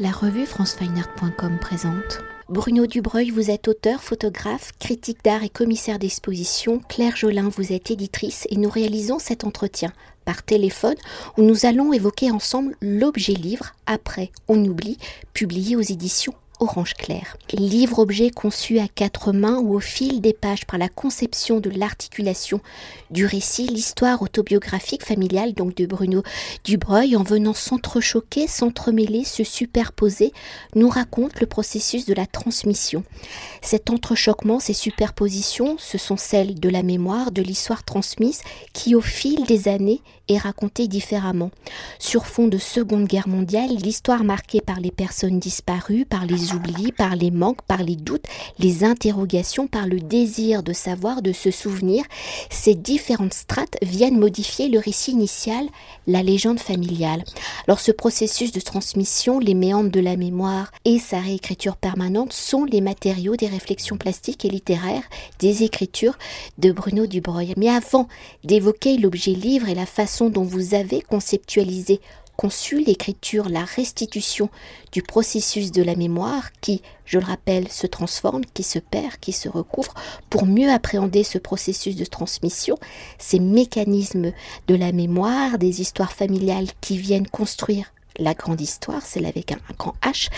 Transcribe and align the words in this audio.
La 0.00 0.12
revue 0.12 0.46
francefineart.com 0.46 1.58
présente. 1.58 2.20
Bruno 2.48 2.86
Dubreuil, 2.86 3.30
vous 3.30 3.50
êtes 3.50 3.66
auteur, 3.66 4.00
photographe, 4.00 4.70
critique 4.78 5.24
d'art 5.24 5.42
et 5.42 5.48
commissaire 5.48 5.98
d'exposition. 5.98 6.80
Claire 6.88 7.16
Jolin, 7.16 7.48
vous 7.48 7.72
êtes 7.72 7.90
éditrice 7.90 8.46
et 8.48 8.58
nous 8.58 8.70
réalisons 8.70 9.18
cet 9.18 9.42
entretien 9.42 9.92
par 10.24 10.44
téléphone 10.44 10.94
où 11.36 11.42
nous 11.42 11.66
allons 11.66 11.92
évoquer 11.92 12.30
ensemble 12.30 12.76
l'objet 12.80 13.32
livre 13.32 13.74
après 13.86 14.30
On 14.46 14.64
oublie, 14.64 14.98
publié 15.32 15.74
aux 15.74 15.80
éditions 15.80 16.34
orange 16.60 16.94
clair. 16.94 17.36
Livre-objet 17.52 18.30
conçu 18.30 18.78
à 18.78 18.88
quatre 18.88 19.32
mains 19.32 19.58
où 19.58 19.74
au 19.74 19.80
fil 19.80 20.20
des 20.20 20.32
pages 20.32 20.66
par 20.66 20.78
la 20.78 20.88
conception 20.88 21.60
de 21.60 21.70
l'articulation 21.70 22.60
du 23.10 23.26
récit, 23.26 23.66
l'histoire 23.66 24.22
autobiographique 24.22 25.04
familiale 25.04 25.54
donc 25.54 25.74
de 25.74 25.86
Bruno 25.86 26.22
Dubreuil 26.64 27.16
en 27.16 27.22
venant 27.22 27.54
s'entrechoquer, 27.54 28.46
s'entremêler, 28.46 29.24
se 29.24 29.44
superposer, 29.44 30.32
nous 30.74 30.88
raconte 30.88 31.40
le 31.40 31.46
processus 31.46 32.06
de 32.06 32.14
la 32.14 32.26
transmission. 32.26 33.04
Cet 33.62 33.90
entrechoquement, 33.90 34.60
ces 34.60 34.74
superpositions, 34.74 35.76
ce 35.78 35.98
sont 35.98 36.16
celles 36.16 36.58
de 36.58 36.68
la 36.68 36.82
mémoire, 36.82 37.32
de 37.32 37.42
l'histoire 37.42 37.84
transmise 37.84 38.40
qui 38.72 38.94
au 38.94 39.00
fil 39.00 39.44
des 39.44 39.68
années 39.68 40.02
est 40.28 40.38
racontée 40.38 40.88
différemment. 40.88 41.50
Sur 41.98 42.26
fond 42.26 42.48
de 42.48 42.58
Seconde 42.58 43.06
Guerre 43.06 43.28
mondiale, 43.28 43.70
l'histoire 43.70 44.24
marquée 44.24 44.60
par 44.60 44.80
les 44.80 44.90
personnes 44.90 45.38
disparues, 45.38 46.04
par 46.04 46.26
les 46.26 46.52
oublis, 46.52 46.92
par 46.92 47.16
les 47.16 47.30
manques, 47.30 47.62
par 47.62 47.82
les 47.82 47.96
doutes, 47.96 48.26
les 48.58 48.84
interrogations, 48.84 49.66
par 49.66 49.86
le 49.86 50.00
désir 50.00 50.62
de 50.62 50.72
savoir, 50.72 51.22
de 51.22 51.32
se 51.32 51.50
souvenir, 51.50 52.04
ces 52.50 52.74
différentes 52.74 53.34
strates 53.34 53.76
viennent 53.82 54.18
modifier 54.18 54.68
le 54.68 54.78
récit 54.78 55.12
initial, 55.12 55.66
la 56.06 56.22
légende 56.22 56.60
familiale. 56.60 57.24
Alors 57.66 57.80
ce 57.80 57.92
processus 57.92 58.52
de 58.52 58.60
transmission, 58.60 59.38
les 59.38 59.54
méandres 59.54 59.90
de 59.90 60.00
la 60.00 60.16
mémoire 60.16 60.70
et 60.84 60.98
sa 60.98 61.20
réécriture 61.20 61.76
permanente 61.76 62.32
sont 62.32 62.64
les 62.64 62.80
matériaux 62.80 63.36
des 63.36 63.46
réflexions 63.46 63.96
plastiques 63.96 64.44
et 64.44 64.50
littéraires 64.50 65.08
des 65.38 65.62
écritures 65.62 66.16
de 66.58 66.72
Bruno 66.72 67.06
Dubreuil. 67.06 67.54
Mais 67.56 67.68
avant 67.68 68.08
d'évoquer 68.44 68.96
l'objet 68.98 69.32
livre 69.32 69.68
et 69.68 69.74
la 69.74 69.86
façon 69.86 70.17
dont 70.26 70.44
vous 70.44 70.74
avez 70.74 71.00
conceptualisé 71.00 72.00
conçu 72.36 72.78
l'écriture, 72.78 73.48
la 73.48 73.64
restitution 73.64 74.48
du 74.92 75.02
processus 75.02 75.72
de 75.72 75.82
la 75.82 75.96
mémoire 75.96 76.52
qui, 76.60 76.82
je 77.04 77.18
le 77.18 77.24
rappelle, 77.24 77.68
se 77.68 77.88
transforme, 77.88 78.44
qui 78.54 78.62
se 78.62 78.78
perd, 78.78 79.16
qui 79.20 79.32
se 79.32 79.48
recouvre, 79.48 79.92
pour 80.30 80.46
mieux 80.46 80.70
appréhender 80.70 81.24
ce 81.24 81.38
processus 81.38 81.96
de 81.96 82.04
transmission, 82.04 82.78
ces 83.18 83.40
mécanismes 83.40 84.32
de 84.68 84.74
la 84.76 84.92
mémoire, 84.92 85.58
des 85.58 85.80
histoires 85.80 86.12
familiales 86.12 86.68
qui 86.80 86.96
viennent 86.96 87.26
construire 87.26 87.92
la 88.18 88.34
grande 88.34 88.60
histoire, 88.60 89.02
celle 89.02 89.26
avec 89.26 89.52
un, 89.52 89.58
grand 89.78 89.94
H. 90.02 90.28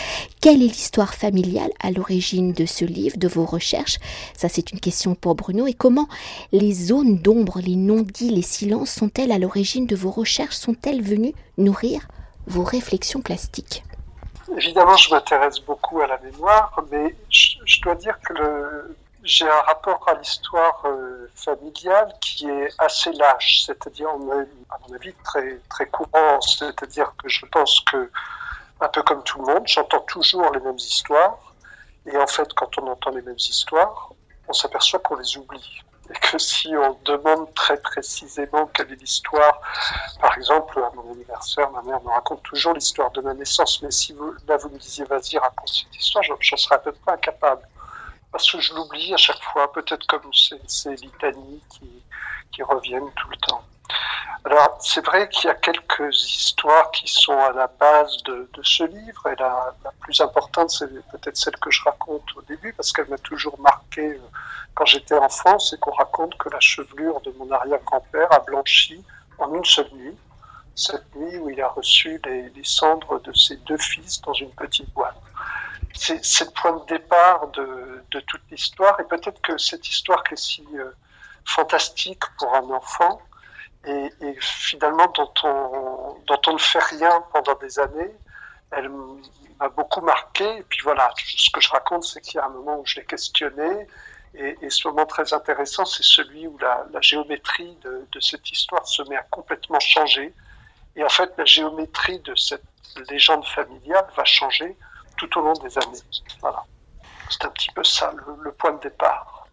Quelle 0.40 0.62
est 0.62 0.66
l'histoire 0.66 1.14
familiale 1.14 1.70
à 1.80 1.90
l'origine 1.90 2.52
de 2.52 2.66
ce 2.66 2.84
livre, 2.84 3.16
de 3.16 3.28
vos 3.28 3.44
recherches? 3.44 3.98
Ça, 4.36 4.48
c'est 4.48 4.72
une 4.72 4.80
question 4.80 5.14
pour 5.14 5.34
Bruno. 5.34 5.66
Et 5.66 5.74
comment 5.74 6.08
les 6.52 6.72
zones 6.72 7.18
d'ombre, 7.18 7.60
les 7.60 7.76
non-dits, 7.76 8.30
les 8.30 8.42
silences 8.42 8.90
sont-elles 8.90 9.32
à 9.32 9.38
l'origine 9.38 9.86
de 9.86 9.96
vos 9.96 10.10
recherches? 10.10 10.56
Sont-elles 10.56 11.02
venues 11.02 11.34
nourrir 11.58 12.08
vos 12.46 12.64
réflexions 12.64 13.20
plastiques? 13.20 13.84
Évidemment, 14.56 14.96
je 14.96 15.10
m'intéresse 15.10 15.60
beaucoup 15.60 16.00
à 16.00 16.06
la 16.06 16.18
mémoire, 16.18 16.84
mais 16.90 17.14
je 17.30 17.80
dois 17.82 17.94
dire 17.94 18.18
que 18.26 18.32
le, 18.32 18.96
j'ai 19.22 19.48
un 19.48 19.60
rapport 19.62 20.02
à 20.08 20.14
l'histoire 20.14 20.82
euh, 20.86 21.30
familiale 21.34 22.12
qui 22.20 22.48
est 22.48 22.68
assez 22.78 23.12
lâche, 23.12 23.64
c'est-à-dire, 23.66 24.08
à 24.08 24.16
mon 24.16 24.94
avis, 24.94 25.12
très, 25.24 25.60
très 25.68 25.86
courant. 25.86 26.40
C'est-à-dire 26.40 27.12
que 27.22 27.28
je 27.28 27.44
pense 27.46 27.80
que, 27.80 28.10
un 28.80 28.88
peu 28.88 29.02
comme 29.02 29.22
tout 29.24 29.38
le 29.44 29.52
monde, 29.52 29.66
j'entends 29.66 30.00
toujours 30.00 30.50
les 30.52 30.60
mêmes 30.60 30.76
histoires. 30.76 31.38
Et 32.06 32.16
en 32.16 32.26
fait, 32.26 32.52
quand 32.54 32.78
on 32.78 32.86
entend 32.88 33.10
les 33.10 33.22
mêmes 33.22 33.36
histoires, 33.36 34.10
on 34.48 34.52
s'aperçoit 34.52 35.00
qu'on 35.00 35.16
les 35.16 35.36
oublie. 35.36 35.82
Et 36.08 36.18
que 36.18 36.38
si 36.38 36.74
on 36.74 36.98
demande 37.04 37.52
très 37.54 37.76
précisément 37.76 38.66
quelle 38.66 38.90
est 38.90 38.96
l'histoire, 38.96 39.60
par 40.20 40.36
exemple, 40.36 40.82
à 40.82 40.90
mon 40.96 41.12
anniversaire, 41.12 41.70
ma 41.70 41.82
mère 41.82 42.02
me 42.02 42.08
raconte 42.08 42.42
toujours 42.42 42.72
l'histoire 42.72 43.10
de 43.10 43.20
ma 43.20 43.34
naissance. 43.34 43.82
Mais 43.82 43.90
si 43.90 44.14
vous, 44.14 44.34
là, 44.48 44.56
vous 44.56 44.70
me 44.70 44.78
disiez, 44.78 45.04
vas-y, 45.04 45.36
raconte 45.38 45.68
cette 45.68 45.94
histoire, 45.94 46.24
j'en 46.24 46.56
serais 46.56 46.76
à 46.76 46.78
peu 46.78 46.92
près 46.92 47.12
incapable 47.12 47.62
parce 48.32 48.50
que 48.50 48.60
je 48.60 48.74
l'oublie 48.74 49.12
à 49.12 49.16
chaque 49.16 49.42
fois, 49.42 49.72
peut-être 49.72 50.06
comme 50.06 50.30
ces 50.32 50.94
litanies 50.96 51.62
qui, 51.70 51.90
qui 52.52 52.62
reviennent 52.62 53.10
tout 53.16 53.28
le 53.30 53.36
temps. 53.36 53.64
Alors, 54.44 54.78
c'est 54.80 55.04
vrai 55.04 55.28
qu'il 55.28 55.48
y 55.48 55.50
a 55.50 55.54
quelques 55.54 56.14
histoires 56.14 56.90
qui 56.92 57.06
sont 57.06 57.38
à 57.38 57.52
la 57.52 57.66
base 57.66 58.22
de, 58.24 58.48
ce 58.62 58.84
livre, 58.84 59.26
et 59.28 59.36
la, 59.36 59.74
plus 60.00 60.20
importante, 60.20 60.70
c'est 60.70 60.88
peut-être 61.10 61.36
celle 61.36 61.56
que 61.56 61.70
je 61.70 61.82
raconte 61.82 62.24
au 62.36 62.42
début, 62.42 62.72
parce 62.72 62.92
qu'elle 62.92 63.08
m'a 63.08 63.18
toujours 63.18 63.58
marqué 63.60 64.02
euh, 64.02 64.18
quand 64.74 64.86
j'étais 64.86 65.16
enfant, 65.16 65.58
c'est 65.58 65.78
qu'on 65.78 65.92
raconte 65.92 66.38
que 66.38 66.48
la 66.48 66.60
chevelure 66.60 67.20
de 67.20 67.32
mon 67.32 67.50
arrière-grand-père 67.50 68.32
a 68.32 68.40
blanchi 68.40 69.04
en 69.38 69.52
une 69.54 69.64
seule 69.64 69.90
nuit, 69.92 70.16
cette 70.74 71.14
nuit 71.16 71.36
où 71.38 71.50
il 71.50 71.60
a 71.60 71.68
reçu 71.68 72.20
les 72.24 72.64
cendres 72.64 73.20
de 73.20 73.32
ses 73.34 73.56
deux 73.56 73.76
fils 73.76 74.22
dans 74.22 74.32
une 74.32 74.50
petite 74.52 74.90
boîte 74.94 75.20
c'est 76.00 76.44
le 76.44 76.50
point 76.50 76.72
de 76.72 76.86
départ 76.86 77.48
de, 77.48 78.02
toute 78.10 78.42
l'histoire. 78.50 78.98
Et 79.00 79.04
peut-être 79.04 79.40
que 79.42 79.58
cette 79.58 79.86
histoire 79.86 80.24
qui 80.24 80.34
est 80.34 80.36
si 80.36 80.66
euh, 80.74 80.90
fantastique 81.44 82.22
pour 82.38 82.54
un 82.54 82.70
enfant, 82.70 83.20
et, 83.86 84.10
finalement 84.40 85.06
dont 85.08 85.32
on, 85.42 86.16
dont 86.26 86.40
on 86.48 86.52
ne 86.54 86.58
fait 86.58 86.84
rien 86.96 87.22
pendant 87.32 87.54
des 87.54 87.78
années, 87.78 88.14
elle 88.72 88.90
m'a 89.58 89.68
beaucoup 89.68 90.00
marqué. 90.00 90.58
Et 90.58 90.62
puis 90.62 90.80
voilà, 90.82 91.10
ce 91.16 91.50
que 91.50 91.60
je 91.60 91.68
raconte, 91.70 92.04
c'est 92.04 92.20
qu'il 92.20 92.36
y 92.36 92.38
a 92.38 92.46
un 92.46 92.50
moment 92.50 92.78
où 92.78 92.86
je 92.86 92.96
l'ai 92.96 93.04
questionné. 93.04 93.86
Et, 94.34 94.70
ce 94.70 94.86
moment 94.88 95.06
très 95.06 95.34
intéressant, 95.34 95.84
c'est 95.84 96.04
celui 96.04 96.46
où 96.46 96.56
la, 96.58 97.00
géométrie 97.00 97.76
de, 97.82 98.20
cette 98.20 98.50
histoire 98.50 98.86
se 98.86 99.02
met 99.02 99.16
à 99.16 99.22
complètement 99.24 99.80
changer. 99.80 100.32
Et 100.96 101.04
en 101.04 101.08
fait, 101.08 101.32
la 101.36 101.44
géométrie 101.44 102.20
de 102.20 102.34
cette 102.36 102.62
légende 103.10 103.44
familiale 103.44 104.06
va 104.16 104.24
changer 104.24 104.76
tout 105.20 105.38
au 105.38 105.42
long 105.42 105.52
des 105.54 105.76
années. 105.78 105.98
Voilà. 106.40 106.64
C'est 107.28 107.44
un 107.44 107.50
petit 107.50 107.70
peu 107.74 107.84
ça 107.84 108.12
le, 108.42 108.52
point 108.52 108.72
de 108.72 108.80
départ. 108.80 109.46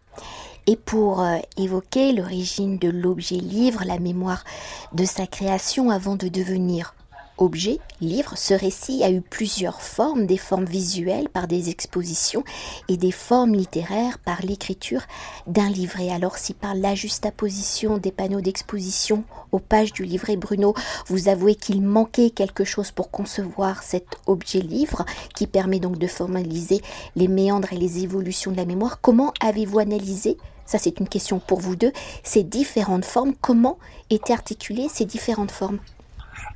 Et 0.66 0.76
pour 0.76 1.22
euh, 1.22 1.38
évoquer 1.56 2.12
l'origine 2.12 2.78
de 2.78 2.88
l'objet 2.88 3.36
livre, 3.36 3.82
la 3.84 3.98
mémoire 3.98 4.44
de 4.92 5.04
sa 5.04 5.26
création 5.26 5.90
avant 5.90 6.16
de 6.16 6.28
devenir 6.28 6.94
objet, 7.38 7.78
livre, 8.00 8.36
ce 8.36 8.54
récit 8.54 9.02
a 9.02 9.10
eu 9.10 9.20
plusieurs 9.20 9.80
formes, 9.80 10.26
des 10.26 10.36
formes 10.36 10.64
visuelles 10.64 11.28
par 11.28 11.48
des 11.48 11.70
expositions 11.70 12.44
et 12.88 12.96
des 12.96 13.12
formes 13.12 13.54
littéraires 13.54 14.18
par 14.18 14.42
l'écriture 14.42 15.02
d'un 15.46 15.68
livret. 15.68 16.10
Alors 16.10 16.36
si 16.36 16.54
par 16.54 16.74
la 16.74 16.94
juxtaposition 16.94 17.98
des 17.98 18.12
panneaux 18.12 18.40
d'exposition 18.40 19.24
aux 19.52 19.58
pages 19.58 19.92
du 19.92 20.04
livret 20.04 20.36
Bruno, 20.36 20.74
vous 21.06 21.28
avouez 21.28 21.54
qu'il 21.54 21.82
manquait 21.82 22.30
quelque 22.30 22.64
chose 22.64 22.90
pour 22.90 23.10
concevoir 23.10 23.82
cet 23.82 24.18
objet 24.26 24.60
livre 24.60 25.04
qui 25.34 25.46
permet 25.46 25.80
donc 25.80 25.98
de 25.98 26.06
formaliser 26.06 26.82
les 27.16 27.28
méandres 27.28 27.72
et 27.72 27.78
les 27.78 28.02
évolutions 28.02 28.52
de 28.52 28.56
la 28.56 28.64
mémoire, 28.64 29.00
comment 29.00 29.32
avez-vous 29.40 29.78
analysé 29.78 30.36
ça 30.66 30.76
c'est 30.76 31.00
une 31.00 31.08
question 31.08 31.38
pour 31.38 31.60
vous 31.60 31.76
deux, 31.76 31.92
ces 32.22 32.42
différentes 32.42 33.06
formes, 33.06 33.32
comment 33.40 33.78
étaient 34.10 34.34
articulées 34.34 34.88
ces 34.92 35.06
différentes 35.06 35.50
formes? 35.50 35.78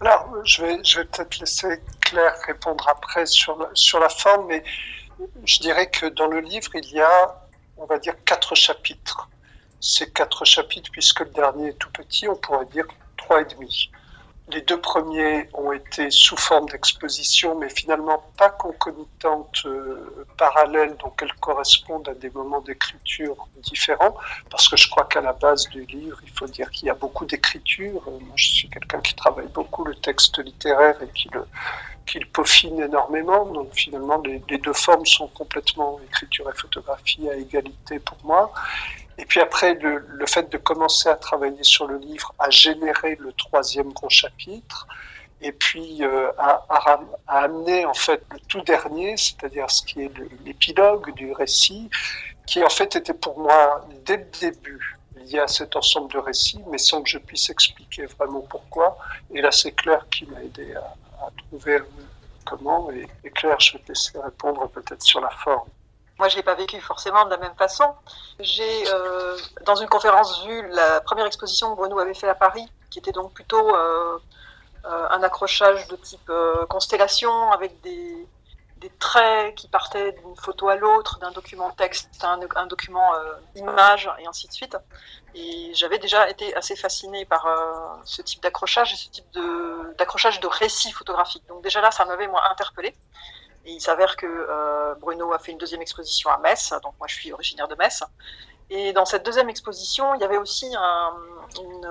Alors, 0.04 0.44
je 0.44 0.62
vais, 0.62 0.84
je 0.84 0.98
vais 0.98 1.04
peut-être 1.04 1.38
laisser 1.38 1.80
Claire 2.00 2.34
répondre 2.46 2.88
après 2.88 3.24
sur 3.26 3.56
la, 3.56 3.70
sur 3.74 4.00
la 4.00 4.08
forme, 4.08 4.48
mais 4.48 4.64
je 5.44 5.60
dirais 5.60 5.88
que 5.90 6.06
dans 6.06 6.26
le 6.26 6.40
livre, 6.40 6.70
il 6.74 6.90
y 6.90 7.00
a, 7.00 7.40
on 7.76 7.86
va 7.86 7.98
dire, 7.98 8.14
quatre 8.24 8.54
chapitres. 8.56 9.28
Ces 9.80 10.10
quatre 10.10 10.44
chapitres, 10.44 10.91
puisque 10.91 11.20
le 11.20 11.30
dernier 11.30 11.68
est 11.68 11.78
tout 11.78 11.91
petit, 11.91 12.28
on 12.28 12.36
pourrait 12.36 12.66
dire 12.66 12.86
trois 13.16 13.42
et 13.42 13.44
demi. 13.44 13.91
Les 14.48 14.60
deux 14.62 14.80
premiers 14.80 15.48
ont 15.54 15.72
été 15.72 16.10
sous 16.10 16.36
forme 16.36 16.69
d'exposition, 16.69 17.58
mais 17.58 17.69
finalement 17.69 18.25
pas 18.36 18.50
concomitantes, 18.50 19.62
euh, 19.65 20.27
parallèles, 20.36 20.97
donc 20.97 21.21
elles 21.22 21.33
correspondent 21.34 22.09
à 22.09 22.15
des 22.15 22.28
moments 22.30 22.60
d'écriture 22.60 23.48
différents, 23.59 24.16
parce 24.50 24.68
que 24.68 24.77
je 24.77 24.91
crois 24.91 25.04
qu'à 25.04 25.21
la 25.21 25.33
base 25.33 25.68
du 25.68 25.84
livre, 25.86 26.18
il 26.24 26.30
faut 26.30 26.47
dire 26.47 26.71
qu'il 26.71 26.89
y 26.89 26.91
a 26.91 26.94
beaucoup 26.94 27.24
d'écriture. 27.24 28.03
Euh, 28.09 28.18
moi, 28.21 28.34
je 28.34 28.47
suis 28.47 28.68
quelqu'un 28.68 29.00
qui 29.00 29.15
travaille 29.15 29.48
beaucoup 29.48 29.84
le 29.84 29.94
texte 29.94 30.39
littéraire 30.39 31.00
et 31.03 31.09
qui 31.15 31.28
le, 31.33 31.47
qui 32.07 32.19
le 32.19 32.27
peaufine 32.27 32.81
énormément. 32.81 33.47
Donc 33.47 33.75
finalement, 33.75 34.21
les, 34.25 34.59
deux 34.59 34.72
formes 34.72 35.07
sont 35.07 35.28
complètement 35.28 36.01
écriture 36.07 36.49
et 36.51 36.59
photographie 36.59 37.28
à 37.31 37.34
égalité 37.37 37.99
pour 37.99 38.19
moi. 38.25 38.53
Et 39.19 39.25
puis 39.25 39.41
après, 39.41 39.75
le, 39.75 40.27
fait 40.27 40.51
de 40.51 40.59
commencer 40.59 41.09
à 41.09 41.16
travailler 41.16 41.63
sur 41.63 41.87
le 41.87 41.99
livre 41.99 42.34
a 42.39 42.51
généré 42.51 43.16
le 43.21 43.33
troisième 43.33 43.93
gros 43.93 44.09
chapitre, 44.09 44.87
et 45.43 45.53
puis 45.53 46.03
euh, 46.03 46.31
amené 47.27 47.84
en 47.84 47.95
fait 47.95 48.22
le 48.33 48.39
tout 48.49 48.63
dernier, 48.63 49.16
c'est-à-dire 49.16 49.71
ce 49.71 49.83
qui 49.83 50.03
est 50.03 50.13
l'épilogue 50.45 51.13
du 51.15 51.33
récit, 51.33 51.91
qui 52.47 52.63
en 52.63 52.71
fait 52.71 52.97
était 52.97 53.15
pour 53.15 53.39
moi 53.39 53.87
dès 54.04 54.16
le 54.16 54.27
début 54.41 54.99
lié 55.16 55.39
à 55.41 55.47
cet 55.47 55.77
ensemble 55.77 56.13
de 56.13 56.19
récits, 56.19 56.63
mais 56.71 56.78
sans 56.78 57.03
que 57.03 57.09
je 57.09 57.19
puisse 57.19 57.51
expliquer 57.51 58.07
vraiment 58.07 58.41
pourquoi. 58.41 58.99
Et 59.33 59.41
là, 59.41 59.53
c'est 59.53 59.72
Claire 59.72 60.07
qui 60.10 60.27
m'a 60.27 60.43
aidé 60.43 60.75
à, 60.75 60.95
à 61.27 61.30
trouver 61.48 61.83
comment. 62.45 62.91
Et, 62.91 63.30
Claire, 63.30 63.60
je 63.60 63.74
vais 63.74 63.78
te 63.80 63.89
laisser 63.89 64.19
répondre 64.19 64.69
peut-être 64.69 65.03
sur 65.03 65.21
la 65.21 65.30
forme. 65.30 65.69
Moi, 66.19 66.28
je 66.28 66.36
l'ai 66.36 66.42
pas 66.42 66.54
vécu 66.54 66.80
forcément 66.80 67.24
de 67.24 67.30
la 67.30 67.39
même 67.39 67.54
façon. 67.57 67.95
J'ai, 68.39 68.89
euh, 68.92 69.36
dans 69.65 69.74
une 69.74 69.89
conférence, 69.89 70.45
vu 70.45 70.69
la 70.69 71.01
première 71.01 71.27
exposition 71.27 71.72
que 71.72 71.77
Bruno 71.80 71.98
avait 71.98 72.15
fait 72.15 72.28
à 72.28 72.34
Paris, 72.34 72.66
qui 72.91 72.98
était 72.98 73.13
donc 73.13 73.33
plutôt 73.33 73.74
euh, 73.74 74.19
euh, 74.84 75.07
un 75.10 75.22
accrochage 75.22 75.89
de 75.89 75.97
type 75.97 76.30
constellation 76.69 77.51
avec 77.51 77.80
des, 77.80 78.27
des 78.82 78.90
traits 78.98 79.54
qui 79.54 79.68
partaient 79.68 80.12
d'une 80.12 80.36
photo 80.36 80.68
à 80.68 80.76
l'autre, 80.76 81.18
d'un 81.20 81.30
document 81.30 81.70
texte 81.70 82.22
à 82.22 82.32
un, 82.32 82.66
document 82.66 83.14
euh, 83.14 83.34
image, 83.54 84.10
et 84.18 84.26
ainsi 84.26 84.48
de 84.48 84.52
suite. 84.52 84.76
Et 85.34 85.70
j'avais 85.74 85.98
déjà 85.98 86.28
été 86.28 86.54
assez 86.56 86.76
fascinée 86.76 87.24
par 87.24 87.46
euh, 87.46 87.96
ce 88.04 88.20
type 88.22 88.42
d'accrochage 88.42 88.92
et 88.92 88.96
ce 88.96 89.08
type 89.08 89.24
d'accrochage 89.96 90.40
de, 90.40 90.46
récit 90.48 90.92
photographique. 90.92 91.44
Donc 91.48 91.62
déjà 91.62 91.80
là, 91.80 91.90
ça 91.90 92.04
m'avait 92.04 92.26
moi 92.26 92.42
interpellée. 92.50 92.94
Et 93.64 93.72
il 93.72 93.80
s'avère 93.80 94.16
que 94.16 94.26
euh, 94.26 94.94
Bruno 94.96 95.32
a 95.32 95.38
fait 95.38 95.52
une 95.52 95.58
deuxième 95.58 95.82
exposition 95.82 96.30
à 96.30 96.38
Metz, 96.38 96.74
donc 96.82 96.94
moi 96.98 97.06
je 97.06 97.14
suis 97.14 97.32
originaire 97.32 97.68
de 97.68 97.76
Metz, 97.76 98.02
et 98.74 98.95
dans 98.95 99.04
cette 99.04 99.22
deuxième 99.27 99.51
exposition, 99.51 100.15
il 100.15 100.22
y 100.22 100.24
avait 100.24 100.39
aussi 100.39 100.66
une, 100.66 101.89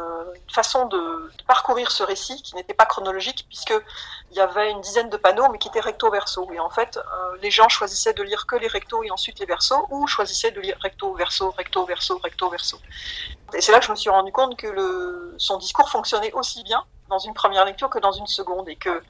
façon 0.51 0.87
de, 0.87 1.31
parcourir 1.45 1.91
ce 1.91 2.01
récit 2.01 2.41
qui 2.41 2.55
n'était 2.55 2.73
pas 2.73 2.87
chronologique, 2.87 3.45
puisqu'il 3.47 4.35
y 4.35 4.39
avait 4.39 4.71
une 4.71 4.81
dizaine 4.81 5.07
de 5.07 5.17
panneaux, 5.17 5.47
mais 5.51 5.59
qui 5.59 5.67
étaient 5.67 5.79
recto-verso. 5.79 6.49
Et 6.51 6.59
en 6.59 6.71
fait, 6.71 6.97
euh, 6.97 7.37
les 7.43 7.51
gens 7.51 7.69
choisissaient 7.69 8.15
de 8.15 8.23
lire 8.23 8.47
que 8.47 8.55
les 8.55 8.67
rectos 8.67 9.03
et 9.03 9.11
ensuite 9.11 9.39
les 9.39 9.45
versos, 9.45 9.85
ou 9.91 10.07
choisissaient 10.07 10.49
de 10.49 10.59
lire 10.59 10.75
recto-verso, 10.81 11.51
recto-verso, 11.51 12.17
recto-verso. 12.17 12.79
Et 13.53 13.61
c'est 13.61 13.71
là 13.71 13.79
que 13.79 13.85
je 13.85 13.91
me 13.91 13.95
suis 13.95 14.09
rendu 14.09 14.31
compte 14.31 14.57
que 14.57 15.35
son 15.37 15.59
discours 15.59 15.87
fonctionnait 15.87 16.33
aussi 16.33 16.63
bien 16.63 16.83
dans 17.09 17.19
une 17.19 17.35
première 17.35 17.63
lecture 17.63 17.91
que 17.91 17.99
dans 17.99 18.11
une 18.11 18.25
seconde, 18.27 18.67
et 18.69 18.75
que 18.75 19.03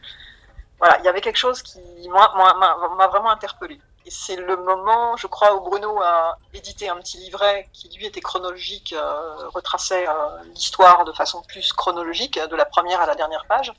voilà, 0.78 0.98
il 1.00 1.06
y 1.06 1.08
avait 1.08 1.22
quelque 1.22 1.38
chose 1.38 1.62
qui 1.62 1.80
m'a 2.10 3.08
vraiment 3.08 3.30
interpellé. 3.30 3.80
Et 4.06 4.12
c'est 4.12 4.36
le 4.36 4.58
moment, 4.58 5.16
je 5.16 5.28
crois, 5.28 5.56
où 5.56 5.62
Bruno 5.62 6.02
a 6.02 6.38
édité 6.54 6.90
un 6.90 6.98
petit 6.98 7.18
livret 7.18 7.70
qui, 7.72 7.90
lui, 7.90 8.06
était 8.06 8.22
chronologique, 8.22 8.94
euh, 8.94 9.50
retraçait 9.50 10.08
euh, 10.08 10.44
l'histoire 10.56 11.06
de 11.06 11.12
façon 11.12 11.44
plus 11.44 11.72
chronologique, 11.74 12.40
de 12.40 12.56
la 12.56 12.66
première 12.66 13.02
à 13.02 13.06
la 13.06 13.16
dernière 13.16 13.46
page. 13.46 13.72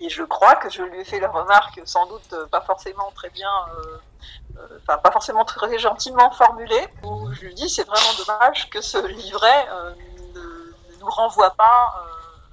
Et 0.00 0.08
je 0.08 0.24
crois 0.24 0.56
que 0.56 0.68
je 0.68 0.82
lui 0.82 1.00
ai 1.00 1.04
fait 1.04 1.20
la 1.20 1.28
remarque, 1.28 1.80
sans 1.84 2.06
doute 2.06 2.34
pas 2.50 2.60
forcément 2.60 3.10
très 3.14 3.30
bien, 3.30 3.50
euh, 3.78 4.78
enfin 4.82 4.98
pas 4.98 5.10
forcément 5.10 5.44
très 5.44 5.78
gentiment 5.78 6.30
formulée, 6.32 6.88
où 7.04 7.32
je 7.32 7.42
lui 7.42 7.54
dis 7.54 7.70
c'est 7.70 7.86
vraiment 7.86 8.12
dommage 8.18 8.68
que 8.68 8.82
ce 8.82 8.98
livret 9.06 9.66
ne, 10.34 10.40
ne, 10.40 11.00
nous 11.00 11.08
renvoie 11.08 11.50
pas 11.50 12.04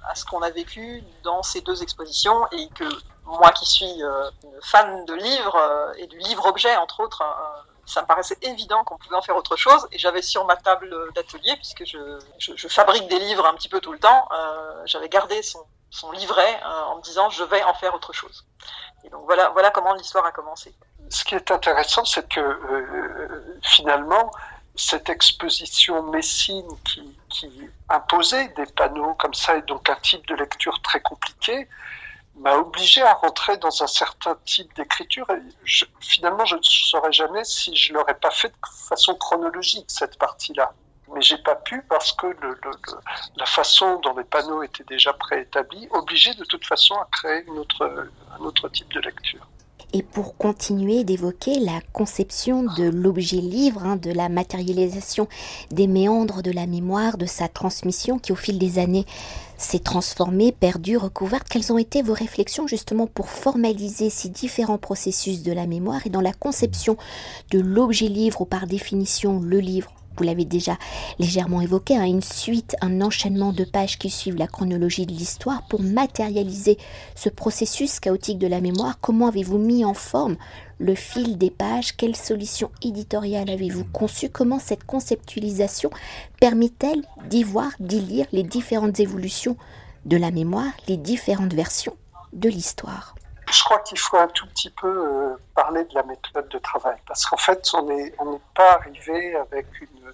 à 0.08 0.14
ce 0.14 0.24
qu'on 0.24 0.40
a 0.40 0.50
vécu 0.50 1.04
dans 1.22 1.42
ces 1.42 1.60
deux 1.60 1.82
expositions 1.82 2.46
et 2.52 2.68
que 2.68 2.88
moi 3.26 3.50
qui 3.52 3.66
suis 3.66 4.02
euh, 4.02 4.30
fan 4.62 5.04
de 5.06 5.14
livres 5.14 5.56
euh, 5.56 5.92
et 5.98 6.06
du 6.06 6.18
livre-objet, 6.18 6.76
entre 6.76 7.00
autres, 7.00 7.22
euh, 7.22 7.62
ça 7.86 8.02
me 8.02 8.06
paraissait 8.06 8.38
évident 8.42 8.84
qu'on 8.84 8.96
pouvait 8.96 9.16
en 9.16 9.22
faire 9.22 9.36
autre 9.36 9.56
chose. 9.56 9.86
Et 9.92 9.98
j'avais 9.98 10.22
sur 10.22 10.44
ma 10.44 10.56
table 10.56 10.94
d'atelier, 11.14 11.56
puisque 11.56 11.84
je, 11.84 12.68
fabrique 12.68 13.08
des 13.08 13.18
livres 13.18 13.46
un 13.46 13.54
petit 13.54 13.68
peu 13.68 13.80
tout 13.80 13.92
le 13.92 13.98
temps, 13.98 14.26
j'avais 14.86 15.10
gardé 15.10 15.42
son, 15.42 15.60
son 15.90 16.10
livret 16.12 16.62
en 16.64 16.96
me 16.96 17.02
disant 17.02 17.28
je 17.28 17.44
vais 17.44 17.62
en 17.62 17.74
faire 17.74 17.94
autre 17.94 18.14
chose. 18.14 18.46
Et 19.04 19.10
donc 19.10 19.26
voilà, 19.26 19.50
voilà 19.50 19.70
comment 19.70 19.92
l'histoire 19.92 20.24
a 20.24 20.32
commencé. 20.32 20.74
Ce 21.10 21.24
qui 21.24 21.34
est 21.34 21.50
intéressant, 21.50 22.06
c'est 22.06 22.26
que 22.26 22.58
finalement, 23.62 24.30
cette 24.76 25.10
exposition 25.10 26.02
messine 26.04 26.66
qui, 26.86 27.18
qui 27.28 27.50
imposait 27.90 28.48
des 28.56 28.66
panneaux 28.66 29.12
comme 29.14 29.34
ça 29.34 29.58
et 29.58 29.62
donc 29.62 29.90
un 29.90 29.96
type 29.96 30.26
de 30.26 30.36
lecture 30.36 30.80
très 30.80 31.00
compliqué, 31.00 31.68
m'a 32.36 32.56
obligé 32.56 33.02
à 33.02 33.14
rentrer 33.14 33.56
dans 33.58 33.82
un 33.82 33.86
certain 33.86 34.36
type 34.44 34.74
d'écriture. 34.74 35.26
Finalement, 36.00 36.44
je 36.44 36.56
ne 36.56 36.62
saurais 36.62 37.12
jamais 37.12 37.44
si 37.44 37.74
je 37.76 37.92
l'aurais 37.92 38.18
pas 38.18 38.30
fait 38.30 38.48
de 38.48 38.54
façon 38.88 39.14
chronologique, 39.14 39.86
cette 39.88 40.18
partie-là. 40.18 40.72
Mais 41.14 41.20
j'ai 41.20 41.38
pas 41.38 41.54
pu 41.54 41.82
parce 41.82 42.12
que 42.12 42.26
la 43.36 43.46
façon 43.46 44.00
dont 44.00 44.16
les 44.16 44.24
panneaux 44.24 44.62
étaient 44.62 44.84
déjà 44.84 45.12
préétablis 45.12 45.86
obligeait 45.92 46.34
de 46.34 46.44
toute 46.44 46.66
façon 46.66 46.94
à 46.94 47.06
créer 47.12 47.44
un 47.48 48.40
autre 48.44 48.68
type 48.70 48.92
de 48.92 49.00
lecture 49.00 49.46
et 49.94 50.02
pour 50.02 50.36
continuer 50.36 51.04
d'évoquer 51.04 51.60
la 51.60 51.80
conception 51.92 52.64
de 52.64 52.82
l'objet 52.82 53.36
livre, 53.36 53.84
hein, 53.84 53.96
de 53.96 54.10
la 54.10 54.28
matérialisation 54.28 55.28
des 55.70 55.86
méandres 55.86 56.42
de 56.42 56.50
la 56.50 56.66
mémoire, 56.66 57.16
de 57.16 57.26
sa 57.26 57.48
transmission 57.48 58.18
qui 58.18 58.32
au 58.32 58.36
fil 58.36 58.58
des 58.58 58.80
années 58.80 59.06
s'est 59.64 59.78
transformée, 59.78 60.52
perdue, 60.52 60.96
recouverte. 60.96 61.48
Quelles 61.48 61.72
ont 61.72 61.78
été 61.78 62.02
vos 62.02 62.12
réflexions 62.12 62.66
justement 62.66 63.06
pour 63.06 63.30
formaliser 63.30 64.10
ces 64.10 64.28
différents 64.28 64.78
processus 64.78 65.42
de 65.42 65.52
la 65.52 65.66
mémoire 65.66 66.06
et 66.06 66.10
dans 66.10 66.20
la 66.20 66.32
conception 66.32 66.96
de 67.50 67.58
l'objet 67.58 68.08
livre 68.08 68.42
ou 68.42 68.44
par 68.44 68.66
définition 68.66 69.40
le 69.40 69.58
livre? 69.58 69.90
Vous 70.16 70.22
l'avez 70.22 70.44
déjà 70.44 70.76
légèrement 71.18 71.60
évoqué, 71.60 71.96
hein, 71.96 72.04
une 72.04 72.22
suite, 72.22 72.76
un 72.80 73.00
enchaînement 73.00 73.52
de 73.52 73.64
pages 73.64 73.98
qui 73.98 74.10
suivent 74.10 74.36
la 74.36 74.46
chronologie 74.46 75.06
de 75.06 75.12
l'histoire 75.12 75.66
pour 75.66 75.82
matérialiser 75.82 76.78
ce 77.16 77.28
processus 77.28 77.98
chaotique 77.98 78.38
de 78.38 78.46
la 78.46 78.60
mémoire. 78.60 79.00
Comment 79.00 79.28
avez-vous 79.28 79.58
mis 79.58 79.84
en 79.84 79.94
forme 79.94 80.36
le 80.78 80.94
fil 80.94 81.38
des 81.38 81.50
pages. 81.50 81.96
Quelle 81.96 82.16
solution 82.16 82.70
éditoriale 82.82 83.50
avez-vous 83.50 83.84
conçue? 83.84 84.30
Comment 84.30 84.58
cette 84.58 84.84
conceptualisation 84.84 85.90
permet-elle 86.40 87.02
d'y 87.26 87.42
voir, 87.42 87.70
d'y 87.80 88.00
lire 88.00 88.26
les 88.32 88.42
différentes 88.42 89.00
évolutions 89.00 89.56
de 90.04 90.16
la 90.16 90.30
mémoire, 90.30 90.72
les 90.88 90.96
différentes 90.96 91.54
versions 91.54 91.96
de 92.32 92.48
l'histoire? 92.48 93.14
Je 93.50 93.62
crois 93.62 93.78
qu'il 93.80 93.98
faut 93.98 94.16
un 94.16 94.26
tout 94.28 94.46
petit 94.48 94.70
peu 94.70 94.88
euh, 94.88 95.36
parler 95.54 95.84
de 95.84 95.94
la 95.94 96.02
méthode 96.02 96.48
de 96.48 96.58
travail, 96.58 96.96
parce 97.06 97.24
qu'en 97.26 97.36
fait, 97.36 97.70
on 97.74 97.86
n'est 97.86 98.12
pas 98.54 98.74
arrivé 98.74 99.36
avec 99.36 99.66
une, 99.80 100.12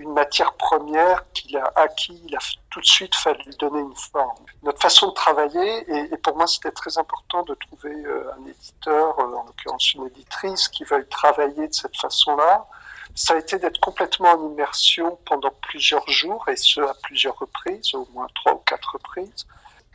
une 0.00 0.12
matière 0.12 0.54
première 0.54 1.30
qu'il 1.32 1.56
a 1.56 1.72
acquis, 1.76 2.20
il 2.26 2.34
a 2.34 2.38
tout 2.70 2.80
de 2.80 2.86
suite 2.86 3.14
fallu 3.14 3.42
lui 3.44 3.56
donner 3.56 3.80
une 3.80 3.94
forme. 3.94 4.44
Notre 4.62 4.80
façon 4.80 5.08
de 5.08 5.12
travailler, 5.12 5.84
et, 6.12 6.16
pour 6.18 6.36
moi 6.36 6.46
c'était 6.46 6.70
très 6.70 6.96
important 6.98 7.42
de 7.42 7.54
trouver 7.54 7.94
euh, 7.94 8.32
un 8.38 8.46
éditeur, 8.46 9.18
euh, 9.18 9.36
en 9.36 9.44
l'occurrence 9.44 9.94
une 9.94 10.06
éditrice, 10.06 10.68
qui 10.68 10.84
veuille 10.84 11.08
travailler 11.08 11.68
de 11.68 11.74
cette 11.74 11.96
façon-là, 11.96 12.66
ça 13.14 13.34
a 13.34 13.36
été 13.38 13.58
d'être 13.58 13.80
complètement 13.80 14.30
en 14.30 14.52
immersion 14.52 15.18
pendant 15.26 15.50
plusieurs 15.62 16.08
jours, 16.08 16.48
et 16.48 16.56
ce 16.56 16.80
à 16.80 16.94
plusieurs 17.02 17.38
reprises, 17.38 17.94
au 17.94 18.06
moins 18.12 18.26
trois 18.34 18.54
ou 18.54 18.62
quatre 18.66 18.92
reprises 18.92 19.46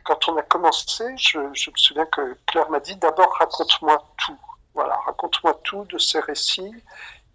quand 0.06 0.28
on 0.28 0.36
a 0.36 0.42
commencé, 0.42 1.04
je, 1.16 1.38
me 1.38 1.54
souviens 1.54 2.06
que 2.06 2.38
Claire 2.46 2.70
m'a 2.70 2.80
dit 2.80 2.94
d'abord 2.96 3.34
raconte-moi 3.38 4.02
tout. 4.16 4.38
Voilà, 4.72 4.94
raconte-moi 5.06 5.58
tout 5.64 5.84
de 5.86 5.98
ces 5.98 6.20
récits. 6.20 6.74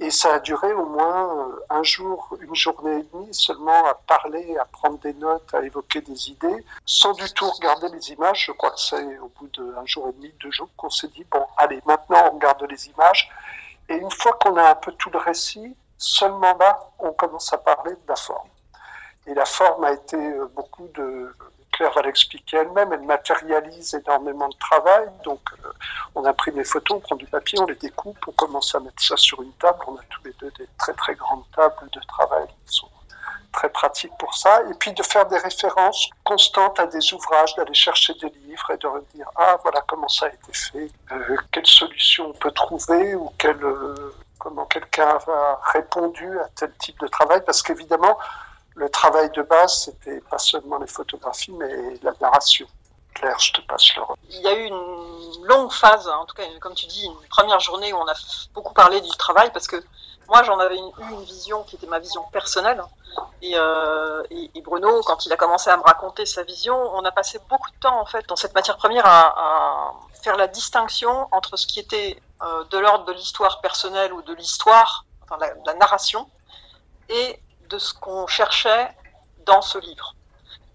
Et 0.01 0.10
ça 0.10 0.34
a 0.34 0.39
duré 0.39 0.74
au 0.74 0.88
moins 0.88 1.48
euh, 1.48 1.65
un 1.70 1.84
jour, 1.84 2.36
une 2.41 2.55
journée 2.55 3.01
et 3.01 3.03
demie 3.13 3.31
seulement 3.36 3.86
à 3.86 3.93
parler, 3.93 4.58
à 4.58 4.65
prendre 4.65 4.98
des 4.98 5.13
notes, 5.13 5.53
à 5.53 5.62
évoquer 5.62 6.01
des 6.01 6.31
idées, 6.31 6.65
sans 6.88 7.13
du 7.13 7.31
tout 7.34 7.48
regarder 7.48 7.88
les 7.89 8.12
images. 8.12 8.48
Je 8.48 8.51
crois 8.51 8.72
que 8.72 8.79
c'est 8.79 9.20
au 9.20 9.31
bout 9.39 9.48
d'un 9.55 9.86
jour 9.86 10.08
et 10.10 10.13
demi, 10.13 10.34
deux 10.41 10.50
jours 10.50 10.70
qu'on 10.75 10.89
s'est 10.89 11.10
dit, 11.10 11.24
bon, 11.29 11.46
allez, 11.55 11.79
maintenant 11.86 12.29
on 12.31 12.36
regarde 12.38 12.63
les 12.67 12.89
images. 12.89 13.29
Et 13.89 13.93
une 13.93 14.10
fois 14.10 14.34
qu'on 14.41 14.55
a 14.58 14.72
un 14.72 14.75
peu 14.75 14.91
tout 14.93 15.12
le 15.12 15.20
récit, 15.20 15.75
seulement 16.00 16.58
là, 16.58 16.79
on 16.98 17.13
commence 17.13 17.53
à 17.53 17.60
parler 17.60 17.91
de 17.91 18.08
la 18.08 18.15
forme. 18.15 18.50
Et 19.27 19.36
la 19.36 19.46
forme 19.46 19.84
a 19.84 19.91
été 19.91 20.17
euh, 20.17 20.48
beaucoup 20.55 20.88
de 20.96 21.31
Claire 21.81 21.93
va 21.93 22.01
l'expliquer 22.03 22.57
elle-même, 22.57 22.93
elle 22.93 23.01
matérialise 23.01 23.95
énormément 23.95 24.47
de 24.50 24.57
travail. 24.59 25.07
Donc, 25.23 25.39
euh, 25.65 25.69
on 26.13 26.23
imprime 26.25 26.57
les 26.57 26.63
photos, 26.63 26.97
on 26.97 27.00
prend 27.00 27.15
du 27.15 27.25
papier, 27.25 27.59
on 27.59 27.65
les 27.65 27.73
découpe, 27.73 28.19
on 28.27 28.31
commence 28.33 28.75
à 28.75 28.79
mettre 28.79 29.01
ça 29.01 29.17
sur 29.17 29.41
une 29.41 29.51
table. 29.53 29.79
On 29.88 29.95
a 29.95 30.01
tous 30.11 30.23
les 30.25 30.33
deux 30.39 30.51
des 30.59 30.67
très 30.77 30.93
très 30.93 31.15
grandes 31.15 31.43
tables 31.55 31.89
de 31.91 32.00
travail 32.01 32.45
qui 32.45 32.75
sont 32.77 32.88
très 33.51 33.69
pratiques 33.69 34.11
pour 34.19 34.35
ça. 34.35 34.61
Et 34.69 34.75
puis 34.75 34.93
de 34.93 35.01
faire 35.01 35.25
des 35.25 35.39
références 35.39 36.11
constantes 36.23 36.79
à 36.79 36.85
des 36.85 37.13
ouvrages, 37.15 37.55
d'aller 37.55 37.73
chercher 37.73 38.13
des 38.13 38.29
livres 38.45 38.69
et 38.69 38.77
de 38.77 38.85
redire 38.85 39.27
ah 39.35 39.57
voilà 39.63 39.83
comment 39.88 40.07
ça 40.07 40.27
a 40.27 40.29
été 40.29 40.53
fait, 40.53 40.91
euh, 41.11 41.35
quelle 41.51 41.65
solution 41.65 42.27
on 42.27 42.33
peut 42.33 42.51
trouver 42.51 43.15
ou 43.15 43.31
quel, 43.39 43.57
euh, 43.63 44.13
comment 44.38 44.67
quelqu'un 44.67 45.17
a 45.27 45.59
répondu 45.73 46.39
à 46.41 46.47
tel 46.55 46.71
type 46.77 47.00
de 47.00 47.07
travail. 47.07 47.41
Parce 47.43 47.63
qu'évidemment, 47.63 48.19
le 48.75 48.89
travail 48.89 49.29
de 49.31 49.41
base, 49.41 49.83
c'était 49.85 50.21
pas 50.21 50.37
seulement 50.37 50.77
les 50.77 50.87
photographies, 50.87 51.51
mais 51.51 51.95
la 52.01 52.13
narration. 52.21 52.67
Claire, 53.13 53.37
je 53.39 53.51
te 53.53 53.61
passe 53.61 53.93
le 53.95 54.03
Il 54.29 54.41
y 54.41 54.47
a 54.47 54.53
eu 54.53 54.65
une 54.67 55.45
longue 55.45 55.71
phase, 55.71 56.07
en 56.07 56.25
tout 56.25 56.35
cas, 56.35 56.43
comme 56.61 56.73
tu 56.73 56.85
dis, 56.85 57.03
une 57.05 57.27
première 57.29 57.59
journée 57.59 57.91
où 57.91 57.97
on 57.97 58.07
a 58.07 58.13
beaucoup 58.53 58.73
parlé 58.73 59.01
du 59.01 59.09
travail, 59.17 59.51
parce 59.51 59.67
que 59.67 59.83
moi, 60.29 60.43
j'en 60.43 60.57
avais 60.59 60.77
eu 60.77 61.11
une 61.11 61.23
vision 61.23 61.63
qui 61.63 61.75
était 61.75 61.87
ma 61.87 61.99
vision 61.99 62.23
personnelle. 62.31 62.81
Euh, 63.43 64.23
et, 64.29 64.61
Bruno, 64.61 65.01
quand 65.01 65.25
il 65.25 65.33
a 65.33 65.35
commencé 65.35 65.69
à 65.69 65.75
me 65.75 65.83
raconter 65.83 66.25
sa 66.25 66.43
vision, 66.43 66.77
on 66.95 67.03
a 67.03 67.11
passé 67.11 67.39
beaucoup 67.49 67.69
de 67.69 67.75
temps, 67.77 67.99
en 67.99 68.05
fait, 68.05 68.25
dans 68.29 68.37
cette 68.37 68.55
matière 68.55 68.77
première 68.77 69.05
à, 69.05 69.93
faire 70.23 70.37
la 70.37 70.47
distinction 70.47 71.27
entre 71.31 71.57
ce 71.57 71.67
qui 71.67 71.79
était 71.79 72.21
euh, 72.43 72.63
de 72.65 72.77
l'ordre 72.77 73.05
de 73.05 73.11
l'histoire 73.11 73.59
personnelle 73.59 74.13
ou 74.13 74.21
de 74.21 74.33
l'histoire, 74.35 75.05
enfin, 75.23 75.35
la, 75.39 75.53
la 75.65 75.73
narration, 75.73 76.29
et 77.09 77.39
de 77.71 77.79
ce 77.79 77.93
qu'on 77.93 78.27
cherchait 78.27 78.89
dans 79.45 79.61
ce 79.61 79.77
livre. 79.79 80.13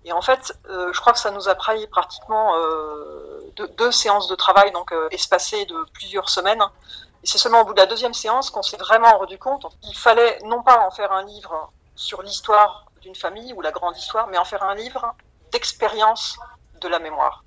Et 0.05 0.13
en 0.13 0.23
fait, 0.23 0.57
je 0.69 1.01
crois 1.01 1.13
que 1.13 1.19
ça 1.19 1.31
nous 1.31 1.49
a 1.49 1.55
pris 1.55 1.87
pratiquement 1.89 2.55
deux, 3.57 3.91
séances 3.91 4.29
de 4.29 4.37
travail, 4.37 4.71
donc 4.71 4.95
espacées 5.11 5.65
de 5.67 5.77
plusieurs 5.95 6.29
semaines. 6.29 6.63
Et 7.23 7.27
c'est 7.27 7.39
seulement 7.39 7.63
au 7.63 7.65
bout 7.65 7.75
de 7.75 7.81
la 7.81 7.87
deuxième 7.87 8.15
séance 8.15 8.51
qu'on 8.51 8.63
s'est 8.63 8.77
vraiment 8.77 9.19
rendu 9.19 9.37
compte 9.37 9.67
qu'il 9.81 9.97
fallait 9.97 10.39
non 10.45 10.63
pas 10.63 10.87
en 10.87 10.93
faire 10.93 11.11
un 11.11 11.25
livre 11.25 11.73
sur 11.97 12.23
l'histoire 12.23 12.87
d'une 13.01 13.17
famille 13.17 13.53
ou 13.53 13.63
la 13.63 13.73
grande 13.73 13.97
histoire, 13.97 14.29
mais 14.29 14.39
en 14.39 14.45
faire 14.45 14.63
un 14.63 14.75
livre 14.75 15.15
d'expérience 15.51 16.39
de 16.81 16.89
la 16.89 16.99
mémoire. 16.99 17.45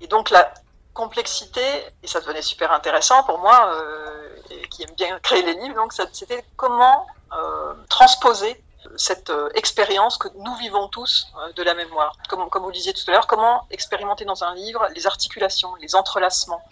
Et 0.00 0.06
donc 0.06 0.30
la 0.30 0.52
complexité, 0.94 1.62
et 2.02 2.06
ça 2.06 2.20
devenait 2.20 2.42
super 2.42 2.72
intéressant 2.72 3.22
pour 3.24 3.38
moi, 3.38 3.72
euh, 3.74 4.38
qui 4.70 4.82
aime 4.82 4.94
bien 4.96 5.18
créer 5.20 5.42
les 5.42 5.54
livres, 5.54 5.74
donc 5.74 5.92
c'était 5.92 6.44
comment 6.56 7.06
euh, 7.32 7.74
transposer 7.88 8.62
cette 8.96 9.30
euh, 9.30 9.48
expérience 9.54 10.18
que 10.18 10.28
nous 10.34 10.54
vivons 10.56 10.88
tous 10.88 11.28
de 11.56 11.62
la 11.62 11.74
mémoire. 11.74 12.16
Comme, 12.28 12.48
vous 12.52 12.72
disiez 12.72 12.92
tout 12.92 13.02
à 13.08 13.12
l'heure, 13.12 13.26
comment 13.26 13.66
expérimenter 13.70 14.24
dans 14.24 14.44
un 14.44 14.54
livre 14.54 14.86
les 14.94 15.06
articulations, 15.06 15.74
les 15.76 15.94
entrelacements? 15.94 16.62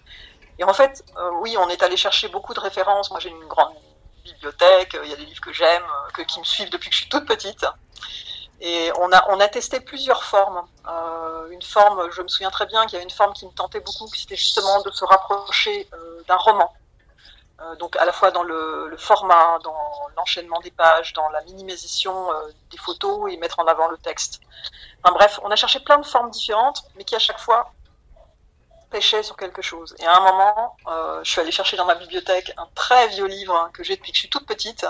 Et 0.58 0.64
en 0.64 0.72
fait, 0.72 1.04
oui, 1.40 1.56
on 1.56 1.68
est 1.68 1.82
allé 1.84 1.96
chercher 1.96 2.26
beaucoup 2.28 2.52
de 2.52 2.58
références. 2.58 3.10
Moi, 3.12 3.20
j'ai 3.20 3.28
une 3.28 3.46
grande 3.46 3.74
bibliothèque, 4.24 4.96
il 5.04 5.10
y 5.10 5.12
a 5.12 5.16
des 5.16 5.24
livres 5.24 5.40
que 5.40 5.52
j'aime, 5.52 5.84
que, 6.14 6.22
qui 6.22 6.40
me 6.40 6.44
suivent 6.44 6.70
depuis 6.70 6.90
que 6.90 6.96
je 6.96 7.02
suis 7.02 7.08
toute 7.08 7.26
petite. 7.26 7.64
Et 8.60 8.90
on 8.98 9.12
a, 9.12 9.24
on 9.30 9.38
a 9.40 9.48
testé 9.48 9.80
plusieurs 9.80 10.24
formes. 10.24 10.62
Euh, 10.88 11.50
une 11.50 11.62
forme, 11.62 12.10
je 12.10 12.22
me 12.22 12.28
souviens 12.28 12.50
très 12.50 12.66
bien 12.66 12.84
qu'il 12.86 12.94
y 12.94 12.96
avait 12.96 13.04
une 13.04 13.10
forme 13.10 13.32
qui 13.32 13.46
me 13.46 13.52
tentait 13.52 13.80
beaucoup, 13.80 14.06
qui 14.06 14.22
c'était 14.22 14.36
justement 14.36 14.82
de 14.82 14.90
se 14.90 15.04
rapprocher 15.04 15.88
euh, 15.92 16.22
d'un 16.26 16.36
roman. 16.36 16.72
Euh, 17.60 17.74
donc 17.76 17.96
à 17.96 18.04
la 18.04 18.12
fois 18.12 18.30
dans 18.30 18.44
le, 18.44 18.94
format, 18.98 19.58
dans 19.64 19.76
l'enchaînement 20.16 20.60
des 20.60 20.70
pages, 20.70 21.12
dans 21.12 21.28
la 21.30 21.42
minimisation 21.42 22.30
euh, 22.32 22.52
des 22.70 22.78
photos 22.78 23.32
et 23.32 23.36
mettre 23.36 23.58
en 23.58 23.66
avant 23.66 23.88
le 23.88 23.98
texte. 23.98 24.40
Bref, 25.02 25.40
on 25.42 25.50
a 25.50 25.56
cherché 25.56 25.80
plein 25.80 25.98
de 25.98 26.06
formes 26.06 26.30
différentes, 26.30 26.82
mais 26.96 27.04
qui 27.04 27.16
à 27.16 27.18
chaque 27.18 27.38
fois 27.38 27.72
pêchaient 28.90 29.22
sur 29.22 29.36
quelque 29.36 29.62
chose. 29.62 29.94
Et 29.98 30.06
à 30.06 30.16
un 30.16 30.20
moment, 30.20 30.76
euh, 30.86 31.20
je 31.24 31.30
suis 31.30 31.40
allée 31.40 31.50
chercher 31.50 31.76
dans 31.76 31.84
ma 31.84 31.96
bibliothèque 31.96 32.52
un 32.56 32.68
très 32.74 33.08
vieux 33.08 33.26
livre 33.26 33.54
hein, 33.54 33.70
que 33.72 33.82
j'ai 33.82 33.96
depuis 33.96 34.12
que 34.12 34.16
je 34.16 34.20
suis 34.20 34.30
toute 34.30 34.46
petite, 34.46 34.86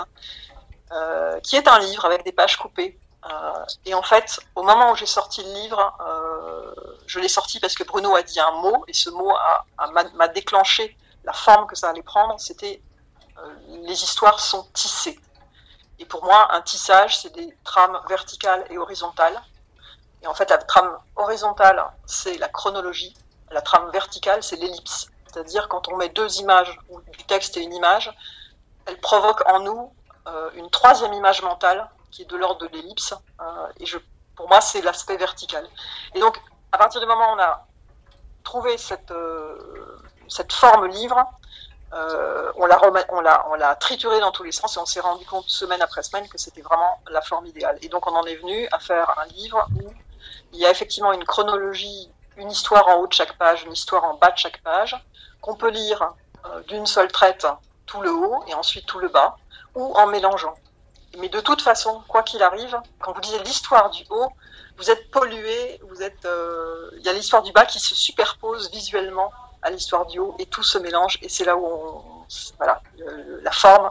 qui 1.43 1.55
est 1.55 1.67
un 1.67 1.79
livre 1.79 2.05
avec 2.05 2.23
des 2.23 2.31
pages 2.31 2.57
coupées 2.57 2.99
et 3.85 3.93
en 3.93 4.01
fait, 4.01 4.39
au 4.55 4.63
moment 4.63 4.91
où 4.91 4.95
j'ai 4.95 5.05
sorti 5.05 5.43
le 5.43 5.53
livre, 5.53 5.93
je 7.05 7.19
l'ai 7.19 7.27
sorti 7.27 7.59
parce 7.59 7.75
que 7.75 7.83
Bruno 7.83 8.15
a 8.15 8.23
dit 8.23 8.39
un 8.39 8.51
mot, 8.53 8.83
et 8.87 8.93
ce 8.93 9.11
mot 9.11 9.31
m'a 10.15 10.27
déclenché 10.29 10.97
la 11.23 11.33
forme 11.33 11.67
que 11.67 11.75
ça 11.75 11.89
allait 11.89 12.03
prendre. 12.03 12.39
C'était 12.39 12.81
euh, 13.37 13.53
les 13.83 14.03
histoires 14.03 14.39
sont 14.39 14.63
tissées. 14.73 15.19
Et 15.99 16.05
pour 16.05 16.23
moi, 16.23 16.53
un 16.53 16.61
tissage, 16.61 17.17
c'est 17.19 17.33
des 17.33 17.55
trames 17.63 17.99
verticales 18.07 18.65
et 18.69 18.77
horizontales. 18.77 19.41
Et 20.21 20.27
en 20.27 20.33
fait, 20.33 20.49
la 20.49 20.57
trame 20.57 20.97
horizontale, 21.15 21.83
c'est 22.05 22.37
la 22.37 22.49
chronologie. 22.49 23.13
La 23.51 23.61
trame 23.61 23.89
verticale, 23.91 24.43
c'est 24.43 24.55
l'ellipse. 24.55 25.07
C'est-à-dire 25.27 25.67
quand 25.67 25.87
on 25.89 25.97
met 25.97 26.09
deux 26.09 26.39
images, 26.39 26.79
ou 26.89 27.01
du 27.01 27.23
texte 27.25 27.57
et 27.57 27.61
une 27.61 27.73
image, 27.73 28.11
elle 28.85 28.99
provoque 28.99 29.47
en 29.47 29.59
nous 29.59 29.93
une 30.53 30.69
troisième 30.69 31.13
image 31.13 31.41
mentale 31.41 31.89
qui 32.11 32.23
est 32.23 32.25
de 32.25 32.37
l'ordre 32.37 32.67
de 32.67 32.67
l'ellipse. 32.67 33.13
Euh, 33.41 33.67
et 33.79 33.85
je, 33.85 33.97
pour 34.35 34.47
moi, 34.47 34.61
c'est 34.61 34.81
l'aspect 34.81 35.17
vertical. 35.17 35.67
Et 36.15 36.19
donc, 36.19 36.39
à 36.71 36.77
partir 36.77 37.01
du 37.01 37.07
moment 37.07 37.31
où 37.31 37.35
on 37.35 37.39
a 37.39 37.65
trouvé 38.43 38.77
cette, 38.77 39.11
euh, 39.11 39.98
cette 40.29 40.53
forme 40.53 40.87
livre, 40.87 41.23
euh, 41.93 42.51
on 42.55 42.65
l'a 42.65 42.79
on 43.11 43.55
l'a 43.55 43.75
trituré 43.75 44.19
dans 44.19 44.31
tous 44.31 44.43
les 44.43 44.51
sens 44.51 44.77
et 44.77 44.79
on 44.79 44.85
s'est 44.85 44.99
rendu 44.99 45.25
compte 45.25 45.49
semaine 45.49 45.81
après 45.81 46.03
semaine 46.03 46.27
que 46.27 46.37
c'était 46.37 46.61
vraiment 46.61 47.01
la 47.09 47.21
forme 47.21 47.47
idéale. 47.47 47.77
Et 47.81 47.89
donc 47.89 48.05
on 48.07 48.15
en 48.15 48.23
est 48.25 48.35
venu 48.35 48.67
à 48.71 48.79
faire 48.79 49.17
un 49.19 49.25
livre 49.27 49.67
où 49.81 49.89
il 50.53 50.59
y 50.59 50.65
a 50.65 50.71
effectivement 50.71 51.13
une 51.13 51.23
chronologie, 51.23 52.11
une 52.37 52.51
histoire 52.51 52.87
en 52.87 52.95
haut 52.97 53.07
de 53.07 53.13
chaque 53.13 53.37
page, 53.37 53.63
une 53.63 53.73
histoire 53.73 54.03
en 54.05 54.15
bas 54.15 54.31
de 54.31 54.37
chaque 54.37 54.61
page, 54.61 54.95
qu'on 55.41 55.55
peut 55.55 55.69
lire 55.69 56.13
d'une 56.67 56.85
seule 56.85 57.11
traite 57.11 57.45
tout 57.85 58.01
le 58.01 58.11
haut 58.11 58.43
et 58.47 58.53
ensuite 58.53 58.85
tout 58.85 58.99
le 58.99 59.09
bas, 59.09 59.35
ou 59.75 59.93
en 59.95 60.07
mélangeant. 60.07 60.55
Mais 61.17 61.29
de 61.29 61.39
toute 61.39 61.61
façon, 61.61 62.03
quoi 62.07 62.23
qu'il 62.23 62.43
arrive, 62.43 62.79
quand 62.99 63.13
vous 63.13 63.21
lisez 63.21 63.39
l'histoire 63.39 63.89
du 63.89 64.03
haut, 64.09 64.31
vous 64.77 64.91
êtes 64.91 65.09
pollué, 65.11 65.81
vous 65.89 66.01
êtes, 66.01 66.23
euh, 66.25 66.91
il 66.97 67.01
y 67.01 67.09
a 67.09 67.13
l'histoire 67.13 67.41
du 67.41 67.51
bas 67.51 67.65
qui 67.65 67.79
se 67.79 67.95
superpose 67.95 68.69
visuellement 68.71 69.31
à 69.61 69.71
l'histoire 69.71 70.05
du 70.07 70.19
et 70.39 70.45
tout 70.45 70.63
se 70.63 70.77
mélange 70.77 71.17
et 71.21 71.29
c'est 71.29 71.45
là 71.45 71.57
où 71.57 71.65
on, 71.65 72.01
voilà, 72.57 72.81
la 73.43 73.51
forme 73.51 73.89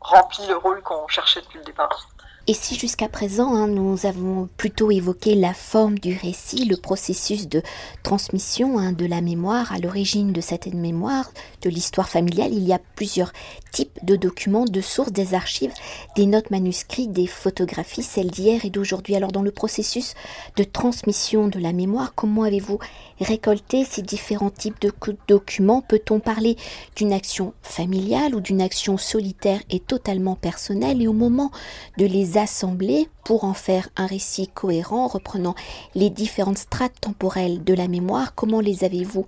remplit 0.00 0.46
le 0.46 0.56
rôle 0.56 0.82
qu'on 0.82 1.06
cherchait 1.08 1.40
depuis 1.40 1.58
le 1.58 1.64
départ. 1.64 2.08
Et 2.48 2.54
si 2.54 2.78
jusqu'à 2.78 3.08
présent, 3.08 3.56
hein, 3.56 3.66
nous 3.66 4.06
avons 4.06 4.48
plutôt 4.56 4.92
évoqué 4.92 5.34
la 5.34 5.52
forme 5.52 5.98
du 5.98 6.16
récit, 6.16 6.64
le 6.64 6.76
processus 6.76 7.48
de 7.48 7.60
transmission 8.04 8.78
hein, 8.78 8.92
de 8.92 9.04
la 9.04 9.20
mémoire, 9.20 9.72
à 9.72 9.78
l'origine 9.78 10.32
de 10.32 10.40
cette 10.40 10.72
mémoire, 10.72 11.28
de 11.62 11.70
l'histoire 11.70 12.08
familiale, 12.08 12.52
il 12.52 12.62
y 12.62 12.72
a 12.72 12.78
plusieurs 12.94 13.32
types 13.76 13.98
de 14.04 14.16
documents, 14.16 14.64
de 14.64 14.80
sources, 14.80 15.12
des 15.12 15.34
archives, 15.34 15.74
des 16.16 16.24
notes 16.24 16.50
manuscrites, 16.50 17.12
des 17.12 17.26
photographies, 17.26 18.02
celles 18.02 18.30
d'hier 18.30 18.64
et 18.64 18.70
d'aujourd'hui. 18.70 19.16
Alors 19.16 19.32
dans 19.32 19.42
le 19.42 19.50
processus 19.50 20.14
de 20.56 20.64
transmission 20.64 21.48
de 21.48 21.58
la 21.58 21.74
mémoire, 21.74 22.14
comment 22.14 22.44
avez-vous 22.44 22.78
récolté 23.20 23.84
ces 23.84 24.00
différents 24.00 24.48
types 24.48 24.80
de 24.80 24.90
documents? 25.28 25.82
Peut-on 25.82 26.20
parler 26.20 26.56
d'une 26.96 27.12
action 27.12 27.52
familiale 27.60 28.34
ou 28.34 28.40
d'une 28.40 28.62
action 28.62 28.96
solitaire 28.96 29.60
et 29.68 29.78
totalement 29.78 30.36
personnelle? 30.36 31.02
Et 31.02 31.06
au 31.06 31.12
moment 31.12 31.50
de 31.98 32.06
les 32.06 32.38
assembler 32.38 33.10
pour 33.24 33.44
en 33.44 33.52
faire 33.52 33.90
un 33.96 34.06
récit 34.06 34.48
cohérent 34.48 35.06
reprenant 35.06 35.54
les 35.94 36.08
différentes 36.08 36.56
strates 36.56 36.98
temporelles 36.98 37.62
de 37.62 37.74
la 37.74 37.88
mémoire. 37.88 38.34
Comment 38.34 38.60
les 38.60 38.84
avez-vous 38.84 39.26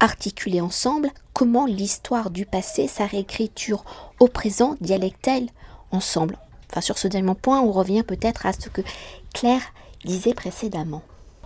articulées 0.00 0.60
ensemble 0.60 1.10
Comment 1.32 1.66
l'histoire 1.66 2.30
du 2.30 2.46
passé, 2.46 2.88
sa 2.88 3.06
réécriture 3.06 3.84
au 4.18 4.28
présent 4.28 4.76
dialecte-t-elle 4.80 5.48
ensemble 5.92 6.36
Enfin, 6.70 6.80
sur 6.80 6.98
ce 6.98 7.08
dernier 7.08 7.34
point, 7.34 7.60
on 7.60 7.72
revient 7.72 8.02
peut-être 8.02 8.46
à 8.46 8.52
ce 8.52 8.68
que 8.68 8.82
Claire 9.34 9.62
disait 10.04 10.34
précédemment. 10.34 11.02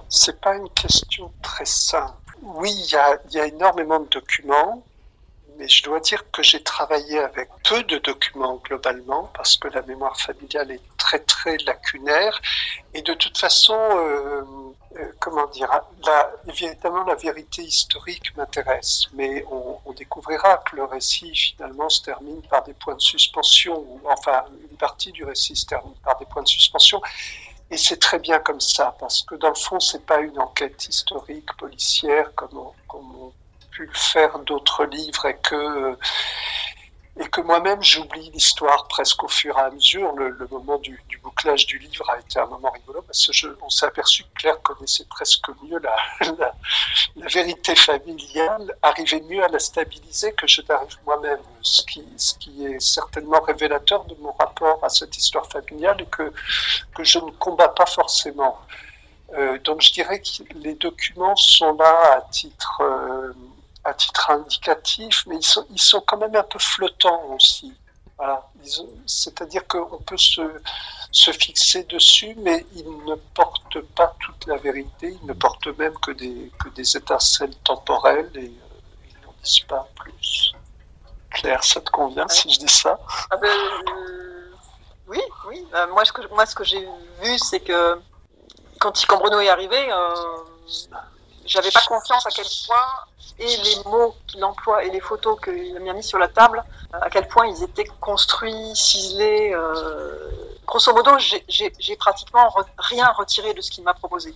C'est 0.08 0.40
pas 0.40 0.56
une 0.56 0.68
question 0.70 1.30
très 1.42 1.64
simple. 1.64 2.12
Oui, 2.42 2.70
il 2.70 3.34
y 3.34 3.40
a 3.40 3.46
énormément 3.46 4.00
de 4.00 4.08
documents 4.08 4.82
mais 5.56 5.68
je 5.68 5.82
dois 5.82 6.00
dire 6.00 6.30
que 6.30 6.42
j'ai 6.42 6.62
travaillé 6.62 7.18
avec 7.18 7.49
peu 7.68 7.82
de 7.84 7.99
documents 7.99 8.61
globalement 8.64 9.30
parce 9.34 9.56
que 9.56 9.68
la 9.68 9.82
mémoire 9.82 10.18
familiale 10.18 10.70
est 10.73 10.80
très 10.99 11.20
très 11.20 11.56
lacunaire 11.58 12.40
et 12.92 13.02
de 13.02 13.14
toute 13.14 13.38
façon, 13.38 13.78
euh, 13.78 14.42
comment 15.19 15.47
dire, 15.49 15.69
la, 16.07 16.31
évidemment 16.49 17.05
la 17.05 17.15
vérité 17.15 17.63
historique 17.63 18.37
m'intéresse, 18.37 19.05
mais 19.13 19.45
on, 19.51 19.93
découvrira 19.93 20.59
que 20.59 20.75
le 20.75 20.85
récit 20.85 21.33
finalement 21.35 21.89
se 21.89 22.03
termine 22.03 22.43
par 22.43 22.65
des 22.65 22.75
points 22.75 22.97
de 22.97 23.01
suspension, 23.01 23.79
ou 23.79 24.01
enfin 24.11 24.45
une 24.69 24.77
partie 24.77 25.13
du 25.13 25.25
récit 25.25 25.55
se 25.55 25.67
termine 25.67 25.95
par 26.03 26.19
des 26.19 26.25
points 26.27 26.43
de 26.43 26.49
suspension. 26.49 27.01
Et 27.71 27.77
c'est 27.77 27.99
très 27.99 28.19
bien 28.19 28.41
comme 28.41 28.61
ça, 28.61 28.97
parce 28.99 29.23
que 29.23 29.37
dans 29.37 29.51
le 29.51 29.55
fond, 29.55 29.79
c'est 29.79 30.05
pas 30.05 30.19
une 30.21 30.39
enquête 30.41 30.89
historique, 30.89 31.57
policière, 31.57 32.35
comme 32.35 32.59
on, 32.59 32.73
comme 32.89 33.33
pu 33.75 33.91
faire 33.93 34.39
d'autres 34.41 34.85
livres 34.85 35.27
et 35.27 35.37
que 35.37 35.97
et 37.21 37.28
que 37.28 37.40
moi-même 37.40 37.80
j'oublie 37.80 38.30
l'histoire 38.30 38.88
presque 38.88 39.23
au 39.23 39.28
fur 39.28 39.56
et 39.56 39.61
à 39.61 39.71
mesure. 39.71 40.12
Le, 40.14 40.49
moment 40.50 40.78
du, 40.78 41.00
bouclage 41.23 41.66
du 41.66 41.78
livre 41.78 42.09
a 42.11 42.18
été 42.18 42.38
un 42.38 42.47
moment 42.47 42.71
rigolo 42.71 43.02
parce 43.02 43.26
qu'on 43.26 43.71
s'est 43.71 43.87
aperçu 43.87 44.25
que 44.25 44.28
Claire 44.35 44.61
connaissait 44.62 45.04
presque 45.04 45.49
mieux 45.62 45.78
la, 47.16 47.26
vérité 47.28 47.76
familiale, 47.76 48.76
arrivait 48.83 49.21
mieux 49.23 49.42
à 49.42 49.49
la 49.49 49.59
stabiliser 49.59 50.33
que 50.33 50.47
je 50.47 50.61
n'arrive 50.68 50.97
moi-même, 51.06 51.38
ce 51.62 51.83
qui, 51.83 52.04
est 52.64 52.80
certainement 52.80 53.40
révélateur 53.40 54.04
de 54.04 54.14
mon 54.16 54.33
rapport 54.33 54.83
à 54.83 54.88
cette 54.88 55.16
histoire 55.16 55.47
familiale 55.47 56.00
et 56.00 56.06
que, 56.06 56.33
que 56.94 57.04
je 57.04 57.18
ne 57.18 57.30
combats 57.30 57.68
pas 57.68 57.87
forcément. 57.87 58.59
Euh, 59.35 59.59
donc 59.61 59.80
je 59.80 59.92
dirais 59.92 60.21
que 60.21 60.42
les 60.56 60.75
documents 60.75 61.37
sont 61.37 61.75
là 61.75 62.16
à 62.16 62.21
titre... 62.30 62.83
Euh, 62.83 63.13
à 63.85 63.95
titre 63.95 64.31
indicatif, 64.31 65.25
mais 65.26 65.37
ils 65.37 65.45
sont, 65.45 65.67
ils 65.71 65.81
sont 65.81 66.00
quand 66.00 66.17
même 66.17 66.35
un 66.35 66.43
peu 66.43 66.59
flottants 66.59 67.25
aussi. 67.35 67.75
Voilà. 68.17 68.49
C'est-à-dire 69.07 69.67
qu'on 69.67 69.99
peut 69.99 70.17
se, 70.17 70.41
se 71.11 71.31
fixer 71.33 71.85
dessus, 71.85 72.35
mais 72.38 72.64
ils 72.75 72.88
ne 73.07 73.14
portent 73.35 73.81
pas 73.95 74.14
toute 74.21 74.47
la 74.47 74.57
vérité, 74.57 75.17
ils 75.21 75.26
ne 75.26 75.33
portent 75.33 75.67
même 75.79 75.95
que 75.99 76.12
des, 76.12 76.50
que 76.62 76.69
des 76.71 76.97
étincelles 76.97 77.55
temporelles 77.57 78.31
et 78.35 78.47
euh, 78.47 79.11
ils 79.11 79.26
n'en 79.26 79.35
disent 79.43 79.61
pas 79.61 79.88
plus. 79.97 80.55
Claire, 81.31 81.64
ça 81.64 81.81
te 81.81 81.91
convient 81.91 82.29
si 82.29 82.53
je 82.53 82.59
dis 82.61 82.69
ça? 82.69 82.99
Ah 83.31 83.37
ben, 83.37 83.49
euh, 83.49 84.50
Oui, 85.09 85.21
oui. 85.49 85.67
Euh, 85.75 85.87
moi, 85.88 86.05
ce 86.05 86.12
que, 86.12 86.26
moi, 86.29 86.47
ce 86.47 86.55
que 86.55 86.64
j'ai 86.64 86.88
vu, 87.21 87.38
c'est 87.38 87.61
que 87.61 88.00
quand, 88.79 88.93
Bruno 89.19 89.41
est 89.41 89.49
arrivé, 89.49 89.88
j'avais 91.47 91.71
pas 91.71 91.83
confiance 91.87 92.27
à 92.27 92.31
quel 92.31 92.47
point 92.67 92.87
et 93.39 93.57
les 93.57 93.77
mots 93.85 94.15
qu'il 94.27 94.45
emploie 94.45 94.85
et 94.85 94.91
les 94.91 95.01
photos 95.01 95.39
qu'il 95.41 95.77
a 95.77 95.93
mis 95.93 96.03
sur 96.03 96.19
la 96.19 96.29
table, 96.29 96.63
à 96.93 97.11
quel 97.11 97.27
point 97.29 97.47
ils 97.47 97.63
étaient 97.63 97.89
construits, 98.01 98.75
ciselés. 98.77 99.53
Euh... 99.53 100.31
Grosso 100.67 100.95
modo, 100.95 101.13
j'ai 101.19 101.97
pratiquement 101.97 102.55
rien 102.79 103.09
retiré 103.09 103.53
de 103.53 103.61
ce 103.61 103.71
qu'il 103.71 103.85
m'a 103.85 103.95
proposé. 103.95 104.35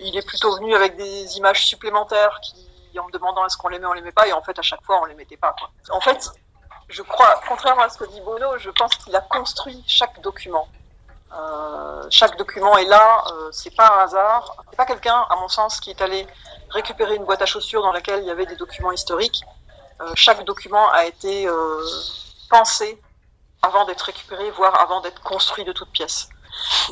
il 0.00 0.16
est 0.16 0.26
plutôt 0.26 0.54
venu 0.56 0.74
avec 0.74 0.96
des 0.96 1.36
images 1.38 1.66
supplémentaires 1.66 2.40
qui, 2.40 2.98
en 2.98 3.06
me 3.06 3.12
demandant 3.12 3.44
est-ce 3.46 3.56
qu'on 3.56 3.68
les 3.68 3.78
met, 3.78 3.86
on 3.86 3.92
les 3.92 4.02
met 4.02 4.12
pas, 4.12 4.28
et 4.28 4.32
en 4.32 4.42
fait, 4.42 4.58
à 4.58 4.62
chaque 4.62 4.82
fois, 4.84 5.00
on 5.02 5.06
les 5.06 5.14
mettait 5.14 5.36
pas. 5.36 5.54
En 5.90 6.00
fait, 6.00 6.30
je 6.88 7.02
crois, 7.02 7.40
contrairement 7.48 7.82
à 7.82 7.88
ce 7.88 7.98
que 7.98 8.04
dit 8.04 8.20
Bono, 8.20 8.58
je 8.58 8.70
pense 8.70 8.94
qu'il 8.96 9.14
a 9.16 9.20
construit 9.20 9.82
chaque 9.86 10.20
document. 10.20 10.68
Euh, 11.34 12.06
chaque 12.10 12.36
document 12.36 12.76
est 12.76 12.84
là, 12.84 13.24
euh, 13.32 13.48
c'est 13.52 13.74
pas 13.74 13.88
un 13.88 14.04
hasard. 14.04 14.56
C'est 14.70 14.76
pas 14.76 14.84
quelqu'un, 14.84 15.26
à 15.30 15.36
mon 15.36 15.48
sens, 15.48 15.80
qui 15.80 15.90
est 15.90 16.00
allé 16.02 16.26
récupérer 16.70 17.16
une 17.16 17.24
boîte 17.24 17.42
à 17.42 17.46
chaussures 17.46 17.82
dans 17.82 17.92
laquelle 17.92 18.20
il 18.20 18.26
y 18.26 18.30
avait 18.30 18.46
des 18.46 18.56
documents 18.56 18.92
historiques. 18.92 19.40
Euh, 20.00 20.12
chaque 20.14 20.44
document 20.44 20.90
a 20.90 21.06
été 21.06 21.48
pensé 22.50 23.00
avant 23.62 23.84
d'être 23.84 24.02
récupéré, 24.02 24.50
voire 24.50 24.78
avant 24.80 25.00
d'être 25.00 25.22
construit 25.22 25.64
de 25.64 25.72
toutes 25.72 25.90
pièces. 25.90 26.28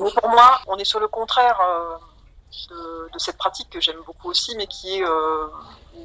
Mais 0.01 0.11
pour 0.13 0.29
moi, 0.29 0.61
on 0.69 0.77
est 0.79 0.85
sur 0.85 1.01
le 1.01 1.09
contraire 1.09 1.61
de, 2.71 3.19
cette 3.19 3.37
pratique 3.37 3.69
que 3.69 3.81
j'aime 3.81 4.01
beaucoup 4.07 4.31
aussi, 4.31 4.57
mais 4.57 4.67
qui 4.67 5.01
est 5.01 5.05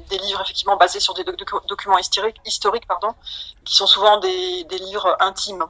des 0.08 0.18
livres 0.18 0.40
effectivement 0.42 0.76
basés 0.76 1.00
sur 1.00 1.14
des 1.14 1.24
documents 1.24 1.98
historiques, 1.98 2.40
historiques 2.44 2.86
pardon, 2.86 3.14
qui 3.64 3.74
sont 3.74 3.86
souvent 3.86 4.18
des, 4.18 4.64
livres 4.70 5.16
intimes. 5.20 5.64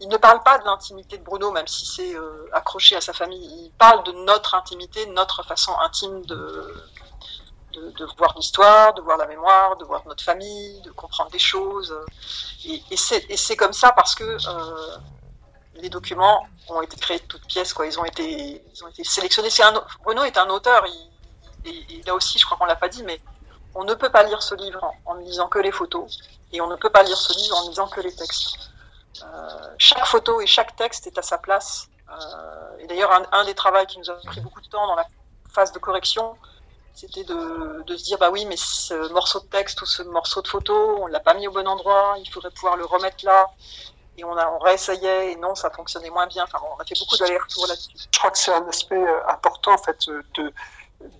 Il 0.00 0.08
ne 0.08 0.16
parle 0.16 0.42
pas 0.42 0.58
de 0.58 0.64
l'intimité 0.64 1.18
de 1.18 1.24
Bruno, 1.24 1.50
même 1.50 1.66
si 1.66 1.84
c'est 1.84 2.14
euh, 2.14 2.48
accroché 2.52 2.94
à 2.94 3.00
sa 3.00 3.12
famille. 3.12 3.64
Il 3.64 3.72
parle 3.72 4.04
de 4.04 4.12
notre 4.12 4.54
intimité, 4.54 5.06
notre 5.06 5.42
façon 5.44 5.72
intime 5.80 6.24
de, 6.26 6.74
de, 7.72 8.06
voir 8.16 8.34
l'histoire, 8.36 8.94
de 8.94 9.02
voir 9.02 9.16
la 9.16 9.26
mémoire, 9.26 9.76
de 9.76 9.84
voir 9.84 10.02
notre 10.06 10.22
famille, 10.22 10.80
de 10.82 10.90
comprendre 10.90 11.30
des 11.30 11.38
choses. 11.38 11.94
Et, 12.64 12.96
c'est 12.96 13.56
comme 13.56 13.72
ça 13.72 13.92
parce 13.92 14.14
que 14.14 14.24
euh, 14.24 14.96
les 15.74 15.88
documents 15.88 16.46
ont 16.68 16.82
été 16.82 16.96
créés 16.96 17.18
de 17.18 17.24
toutes 17.24 17.46
pièces. 17.46 17.72
Quoi. 17.72 17.86
Ils, 17.86 17.98
ont 17.98 18.04
été, 18.04 18.62
ils 18.72 18.84
ont 18.84 18.88
été 18.88 19.04
sélectionnés. 19.04 19.48
Un, 19.62 19.82
Bruno 20.04 20.22
est 20.24 20.38
un 20.38 20.48
auteur. 20.50 20.84
Et, 21.64 22.02
là 22.06 22.14
aussi, 22.14 22.38
je 22.38 22.46
crois 22.46 22.56
qu'on 22.56 22.66
l'a 22.66 22.76
pas 22.76 22.88
dit, 22.88 23.02
mais 23.02 23.20
on 23.74 23.84
ne 23.84 23.94
peut 23.94 24.10
pas 24.10 24.22
lire 24.22 24.42
ce 24.42 24.54
livre 24.54 24.92
en, 25.04 25.14
ne 25.16 25.22
lisant 25.22 25.48
que 25.48 25.58
les 25.58 25.72
photos 25.72 26.18
et 26.52 26.60
on 26.60 26.66
ne 26.68 26.76
peut 26.76 26.90
pas 26.90 27.02
lire 27.02 27.16
ce 27.16 27.36
livre 27.36 27.56
en 27.56 27.64
ne 27.64 27.68
lisant 27.70 27.88
que 27.88 28.00
les 28.00 28.14
textes. 28.14 28.70
Euh, 29.22 29.74
chaque 29.78 30.06
photo 30.06 30.40
et 30.40 30.46
chaque 30.46 30.76
texte 30.76 31.06
est 31.06 31.18
à 31.18 31.22
sa 31.22 31.38
place. 31.38 31.88
Euh, 32.10 32.78
et 32.78 32.86
d'ailleurs, 32.86 33.10
un, 33.32 33.44
des 33.44 33.54
travaux 33.54 33.84
qui 33.86 33.98
nous 33.98 34.10
a 34.10 34.14
pris 34.14 34.40
beaucoup 34.40 34.60
de 34.60 34.68
temps 34.68 34.86
dans 34.86 34.96
la 34.96 35.06
phase 35.52 35.72
de 35.72 35.78
correction, 35.78 36.36
c'était 36.94 37.24
de, 37.24 37.84
se 37.86 38.04
dire 38.04 38.18
bah 38.18 38.30
oui, 38.30 38.44
mais 38.46 38.56
ce 38.56 39.12
morceau 39.12 39.40
de 39.40 39.46
texte 39.46 39.80
ou 39.82 39.86
ce 39.86 40.02
morceau 40.02 40.42
de 40.42 40.48
photo, 40.48 40.98
on 41.00 41.06
l'a 41.06 41.20
pas 41.20 41.34
mis 41.34 41.46
au 41.46 41.52
bon 41.52 41.66
endroit, 41.66 42.16
il 42.18 42.28
faudrait 42.30 42.50
pouvoir 42.50 42.76
le 42.76 42.84
remettre 42.84 43.24
là. 43.24 43.50
Et 44.16 44.24
on, 44.24 44.58
réessayait 44.58 45.32
et 45.32 45.36
non, 45.36 45.54
ça 45.54 45.70
fonctionnait 45.70 46.10
moins 46.10 46.26
bien. 46.26 46.42
Enfin, 46.42 46.58
on 46.76 46.80
a 46.80 46.84
fait 46.84 46.98
beaucoup 46.98 47.16
d'allers-retours 47.16 47.68
là-dessus. 47.68 47.92
Je 48.12 48.18
crois 48.18 48.32
que 48.32 48.38
c'est 48.38 48.52
un 48.52 48.66
aspect 48.66 48.96
euh, 48.96 49.28
important 49.28 49.74
en 49.74 49.78
fait 49.78 50.08
de 50.34 50.52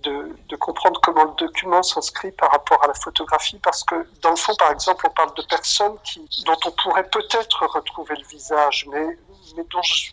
de, 0.03 0.35
de, 0.49 0.55
comprendre 0.57 0.99
comment 1.01 1.23
le 1.23 1.35
document 1.35 1.81
s'inscrit 1.81 2.31
par 2.33 2.51
rapport 2.51 2.83
à 2.83 2.87
la 2.87 2.93
photographie, 2.93 3.59
parce 3.59 3.83
que 3.83 4.07
dans 4.21 4.31
le 4.31 4.35
fond, 4.35 4.53
par 4.55 4.71
exemple, 4.71 5.07
on 5.07 5.11
parle 5.11 5.33
de 5.35 5.41
personnes 5.43 5.97
qui, 6.03 6.19
dont 6.45 6.57
on 6.65 6.71
pourrait 6.71 7.09
peut-être 7.09 7.65
retrouver 7.65 8.15
le 8.15 8.25
visage, 8.27 8.85
mais, 8.91 9.17
mais 9.55 9.63
dont 9.71 9.81
je, 9.81 10.11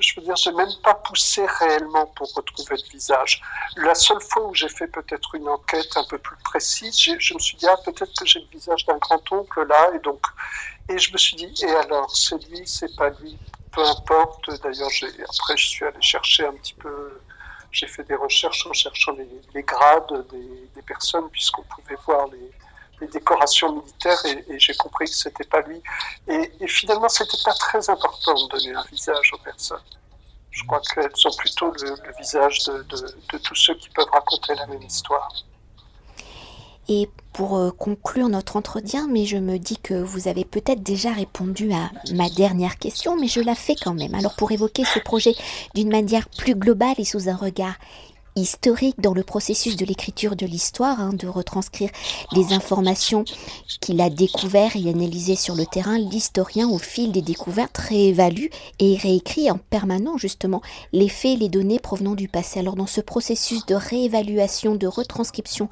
je 0.00 0.14
veux 0.16 0.22
dire, 0.22 0.34
j'ai 0.36 0.52
même 0.52 0.74
pas 0.82 0.94
poussé 0.94 1.46
réellement 1.46 2.06
pour 2.06 2.32
retrouver 2.34 2.76
le 2.76 2.90
visage. 2.90 3.40
La 3.76 3.94
seule 3.94 4.20
fois 4.20 4.44
où 4.46 4.54
j'ai 4.54 4.68
fait 4.68 4.88
peut-être 4.88 5.34
une 5.36 5.48
enquête 5.48 5.96
un 5.96 6.04
peu 6.04 6.18
plus 6.18 6.36
précise, 6.38 6.96
je 7.18 7.34
me 7.34 7.38
suis 7.38 7.56
dit, 7.56 7.68
ah, 7.68 7.76
peut-être 7.84 8.12
que 8.18 8.26
j'ai 8.26 8.40
le 8.40 8.46
visage 8.46 8.84
d'un 8.86 8.98
grand-oncle 8.98 9.66
là, 9.66 9.90
et 9.94 10.00
donc, 10.00 10.20
et 10.88 10.98
je 10.98 11.12
me 11.12 11.18
suis 11.18 11.36
dit, 11.36 11.64
et 11.64 11.70
alors, 11.70 12.14
c'est 12.14 12.42
lui, 12.48 12.66
c'est 12.66 12.94
pas 12.96 13.10
lui, 13.20 13.38
peu 13.72 13.82
importe. 13.82 14.50
D'ailleurs, 14.62 14.90
après, 15.28 15.56
je 15.56 15.66
suis 15.66 15.84
allé 15.84 16.00
chercher 16.00 16.44
un 16.46 16.52
petit 16.54 16.74
peu 16.74 17.20
j'ai 17.74 17.88
fait 17.88 18.04
des 18.04 18.14
recherches 18.14 18.66
en 18.66 18.72
cherchant 18.72 19.12
les, 19.54 19.62
grades 19.62 20.26
des, 20.30 20.82
personnes, 20.82 21.28
puisqu'on 21.30 21.62
pouvait 21.62 21.96
voir 22.06 22.28
les, 22.28 22.50
décorations 23.08 23.70
militaires, 23.80 24.24
et, 24.24 24.58
j'ai 24.58 24.74
compris 24.76 25.04
que 25.06 25.14
c'était 25.14 25.44
pas 25.44 25.60
lui. 25.62 25.82
Et, 26.26 26.52
et 26.60 26.68
finalement, 26.68 27.08
c'était 27.10 27.42
pas 27.44 27.52
très 27.52 27.90
important 27.90 28.32
de 28.32 28.48
donner 28.48 28.74
un 28.74 28.84
visage 28.84 29.30
aux 29.34 29.38
personnes. 29.38 29.82
Je 30.50 30.62
crois 30.64 30.80
qu'elles 30.80 31.26
ont 31.26 31.36
plutôt 31.36 31.70
le, 31.72 32.16
visage 32.18 32.60
de 32.64 33.38
tous 33.38 33.54
ceux 33.56 33.74
qui 33.74 33.90
peuvent 33.90 34.10
raconter 34.10 34.54
la 34.54 34.66
même 34.68 34.82
histoire. 34.82 35.28
Et 36.88 37.08
pour 37.32 37.56
euh, 37.56 37.70
conclure 37.70 38.28
notre 38.28 38.56
entretien, 38.56 39.08
mais 39.10 39.24
je 39.24 39.36
me 39.36 39.58
dis 39.58 39.78
que 39.78 39.94
vous 39.94 40.28
avez 40.28 40.44
peut-être 40.44 40.82
déjà 40.82 41.12
répondu 41.12 41.72
à 41.72 41.90
ma 42.14 42.30
dernière 42.30 42.78
question, 42.78 43.16
mais 43.18 43.28
je 43.28 43.40
la 43.40 43.54
fais 43.54 43.74
quand 43.74 43.94
même. 43.94 44.14
Alors 44.14 44.36
pour 44.36 44.52
évoquer 44.52 44.84
ce 44.84 44.98
projet 44.98 45.34
d'une 45.74 45.90
manière 45.90 46.28
plus 46.28 46.54
globale 46.54 46.94
et 46.98 47.04
sous 47.04 47.28
un 47.28 47.36
regard 47.36 47.74
historique 48.36 49.00
dans 49.00 49.14
le 49.14 49.22
processus 49.22 49.76
de 49.76 49.84
l'écriture 49.84 50.36
de 50.36 50.46
l'histoire, 50.46 51.00
hein, 51.00 51.12
de 51.12 51.28
retranscrire 51.28 51.90
les 52.32 52.52
informations 52.52 53.24
qu'il 53.80 54.00
a 54.00 54.10
découvertes 54.10 54.76
et 54.76 54.88
analysées 54.88 55.36
sur 55.36 55.54
le 55.54 55.66
terrain. 55.66 55.98
L'historien, 55.98 56.68
au 56.68 56.78
fil 56.78 57.12
des 57.12 57.22
découvertes, 57.22 57.78
réévalue 57.78 58.46
et 58.80 58.96
réécrit 58.96 59.50
en 59.50 59.58
permanent 59.58 60.18
justement 60.18 60.62
les 60.92 61.08
faits 61.08 61.32
et 61.32 61.36
les 61.36 61.48
données 61.48 61.78
provenant 61.78 62.14
du 62.14 62.28
passé. 62.28 62.58
Alors 62.58 62.76
dans 62.76 62.86
ce 62.86 63.00
processus 63.00 63.66
de 63.66 63.74
réévaluation, 63.74 64.74
de 64.74 64.86
retranscription 64.86 65.68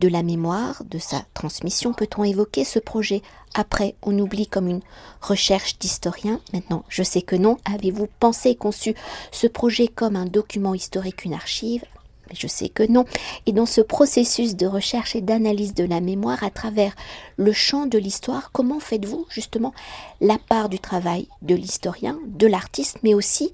de 0.00 0.08
la 0.08 0.22
mémoire, 0.22 0.82
de 0.84 0.98
sa 0.98 1.22
transmission, 1.34 1.92
peut-on 1.92 2.24
évoquer 2.24 2.64
ce 2.64 2.78
projet? 2.78 3.22
Après 3.54 3.94
on 4.02 4.18
oublie 4.18 4.46
comme 4.46 4.68
une 4.68 4.82
recherche 5.20 5.78
d'historien 5.78 6.40
Maintenant, 6.52 6.84
je 6.88 7.02
sais 7.02 7.22
que 7.22 7.36
non. 7.36 7.58
Avez-vous 7.64 8.08
pensé, 8.18 8.54
conçu 8.54 8.94
ce 9.30 9.46
projet 9.46 9.88
comme 9.88 10.16
un 10.16 10.26
document 10.26 10.74
historique, 10.74 11.24
une 11.24 11.34
archive? 11.34 11.84
Je 12.32 12.46
sais 12.46 12.68
que 12.68 12.84
non. 12.84 13.04
Et 13.46 13.52
dans 13.52 13.66
ce 13.66 13.80
processus 13.80 14.54
de 14.54 14.66
recherche 14.66 15.16
et 15.16 15.20
d'analyse 15.20 15.74
de 15.74 15.84
la 15.84 16.00
mémoire 16.00 16.44
à 16.44 16.50
travers 16.50 16.94
le 17.36 17.52
champ 17.52 17.86
de 17.86 17.98
l'histoire, 17.98 18.52
comment 18.52 18.78
faites-vous 18.80 19.26
justement 19.28 19.74
la 20.20 20.38
part 20.38 20.68
du 20.68 20.78
travail 20.78 21.28
de 21.42 21.54
l'historien, 21.54 22.18
de 22.26 22.46
l'artiste, 22.46 22.98
mais 23.02 23.14
aussi 23.14 23.52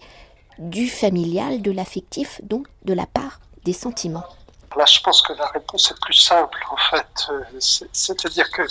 du 0.58 0.88
familial, 0.88 1.62
de 1.62 1.70
l'affectif, 1.70 2.40
donc 2.42 2.66
de 2.84 2.92
la 2.92 3.06
part 3.06 3.40
des 3.64 3.72
sentiments? 3.72 4.24
Là, 4.76 4.84
je 4.84 5.00
pense 5.00 5.22
que 5.22 5.32
la 5.32 5.46
réponse 5.46 5.90
est 5.90 6.00
plus 6.00 6.14
simple, 6.14 6.58
en 6.70 6.76
fait. 6.76 7.28
Euh, 7.30 7.42
c'est-à-dire 7.92 8.50
que 8.50 8.62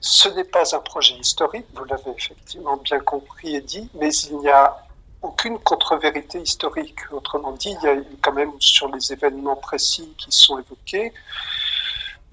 ce 0.00 0.28
n'est 0.30 0.44
pas 0.44 0.74
un 0.74 0.80
projet 0.80 1.14
historique, 1.14 1.66
vous 1.74 1.84
l'avez 1.84 2.10
effectivement 2.16 2.76
bien 2.78 3.00
compris 3.00 3.54
et 3.54 3.60
dit, 3.60 3.88
mais 3.94 4.12
il 4.12 4.38
n'y 4.38 4.48
a 4.48 4.76
aucune 5.22 5.58
contre-vérité 5.58 6.40
historique. 6.40 6.98
Autrement 7.12 7.52
dit, 7.52 7.76
il 7.82 7.86
y 7.86 7.90
a 7.90 7.96
quand 8.22 8.32
même 8.32 8.52
sur 8.58 8.88
les 8.88 9.12
événements 9.12 9.56
précis 9.56 10.12
qui 10.16 10.32
sont 10.32 10.58
évoqués 10.58 11.12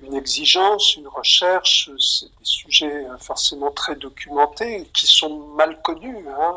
une 0.04 0.14
exigence, 0.14 0.96
une 0.96 1.08
recherche, 1.08 1.90
c'est 2.00 2.28
des 2.28 2.46
sujets 2.46 3.06
forcément 3.20 3.72
très 3.72 3.96
documentés 3.96 4.88
qui 4.94 5.08
sont 5.08 5.40
mal 5.56 5.82
connus. 5.82 6.26
Hein. 6.30 6.56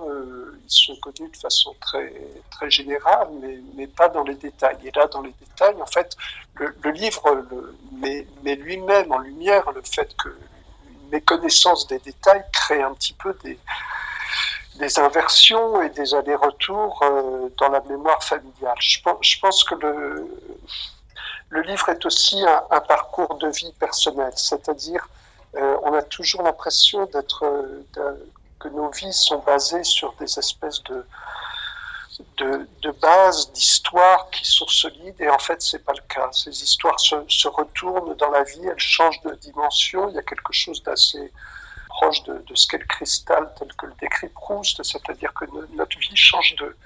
Ils 0.63 0.71
sont 0.71 0.97
connus 0.97 1.31
de 1.31 1.37
façon 1.37 1.75
très, 1.81 2.13
très 2.51 2.71
générale, 2.71 3.29
mais, 3.41 3.59
mais 3.77 3.87
pas 3.87 4.09
dans 4.09 4.25
les 4.25 4.35
détails. 4.35 4.77
Et 4.85 4.91
là, 4.91 5.07
dans 5.07 5.23
les 5.23 5.35
détails, 5.41 5.81
en 5.81 5.87
fait, 5.87 6.17
le, 6.55 6.75
le 6.83 6.91
livre 6.91 7.47
le, 7.51 7.79
met, 7.93 8.27
met 8.43 8.57
lui-même 8.57 9.11
en 9.11 9.19
lumière 9.19 9.71
le 9.73 9.83
fait 9.83 10.15
que 10.23 10.29
une 10.29 11.09
méconnaissance 11.11 11.87
des 11.87 11.99
détails 11.99 12.45
crée 12.53 12.83
un 12.83 12.93
petit 12.93 13.15
peu 13.15 13.35
des, 13.43 13.59
des 14.77 14.99
inversions 14.99 15.81
et 15.83 15.89
des 15.91 16.15
allers-retours 16.15 17.01
euh, 17.03 17.49
dans 17.59 17.69
la 17.69 17.81
mémoire 17.83 18.23
familiale. 18.23 18.77
Je 18.81 18.99
je 19.23 19.41
pense 19.41 19.65
que 19.65 19.75
le, 19.77 20.29
le, 21.51 21.63
livre 21.63 21.89
est 21.89 22.05
aussi 22.07 22.43
un, 22.71 22.81
parcours 22.81 23.37
de 23.37 23.49
vie 23.49 23.73
personnelle, 23.79 24.33
c'est-à-dire 24.37 25.09
euh, 25.57 25.77
on 25.83 25.93
a 25.95 26.03
toujours 26.03 26.43
l'impression 26.43 27.07
d'être 27.07 27.45
que 28.59 28.69
nos 28.69 28.91
vies 28.91 29.13
sont 29.13 29.39
basées 29.39 29.85
sur 29.85 30.13
des 30.15 30.39
espèces 30.39 30.83
de 30.85 31.05
de, 32.39 32.91
bases 33.01 33.53
d'histoires 33.53 34.31
qui 34.31 34.45
sont 34.45 34.67
solides 34.67 35.21
et 35.21 35.29
en 35.29 35.39
fait 35.39 35.61
c'est 35.63 35.85
pas 35.85 35.93
le 35.93 36.03
cas. 36.09 36.29
Ces 36.33 36.63
histoires 36.63 36.99
se, 36.99 37.17
se, 37.29 37.49
retournent 37.49 38.15
dans 38.17 38.31
la 38.31 38.43
vie, 38.43 38.67
elles 38.67 38.79
changent 38.79 39.21
de 39.23 39.35
dimension. 39.37 40.09
Il 40.09 40.15
y 40.15 40.19
a 40.19 40.23
quelque 40.23 40.53
chose 40.53 40.83
d'assez 40.83 41.33
proche 41.89 42.23
de, 42.25 42.35
de 42.47 42.55
ce 42.55 42.67
qu'est 42.67 42.79
le 42.79 42.87
cristal 42.87 43.53
tel 43.59 43.73
que 43.75 43.87
le 43.87 43.95
décrit 44.01 44.29
Proust, 44.29 44.83
c'est-à-dire 44.83 45.33
que 45.35 45.45
notre 45.75 45.99
vie 45.99 46.17
change 46.17 46.55
de 46.57 46.77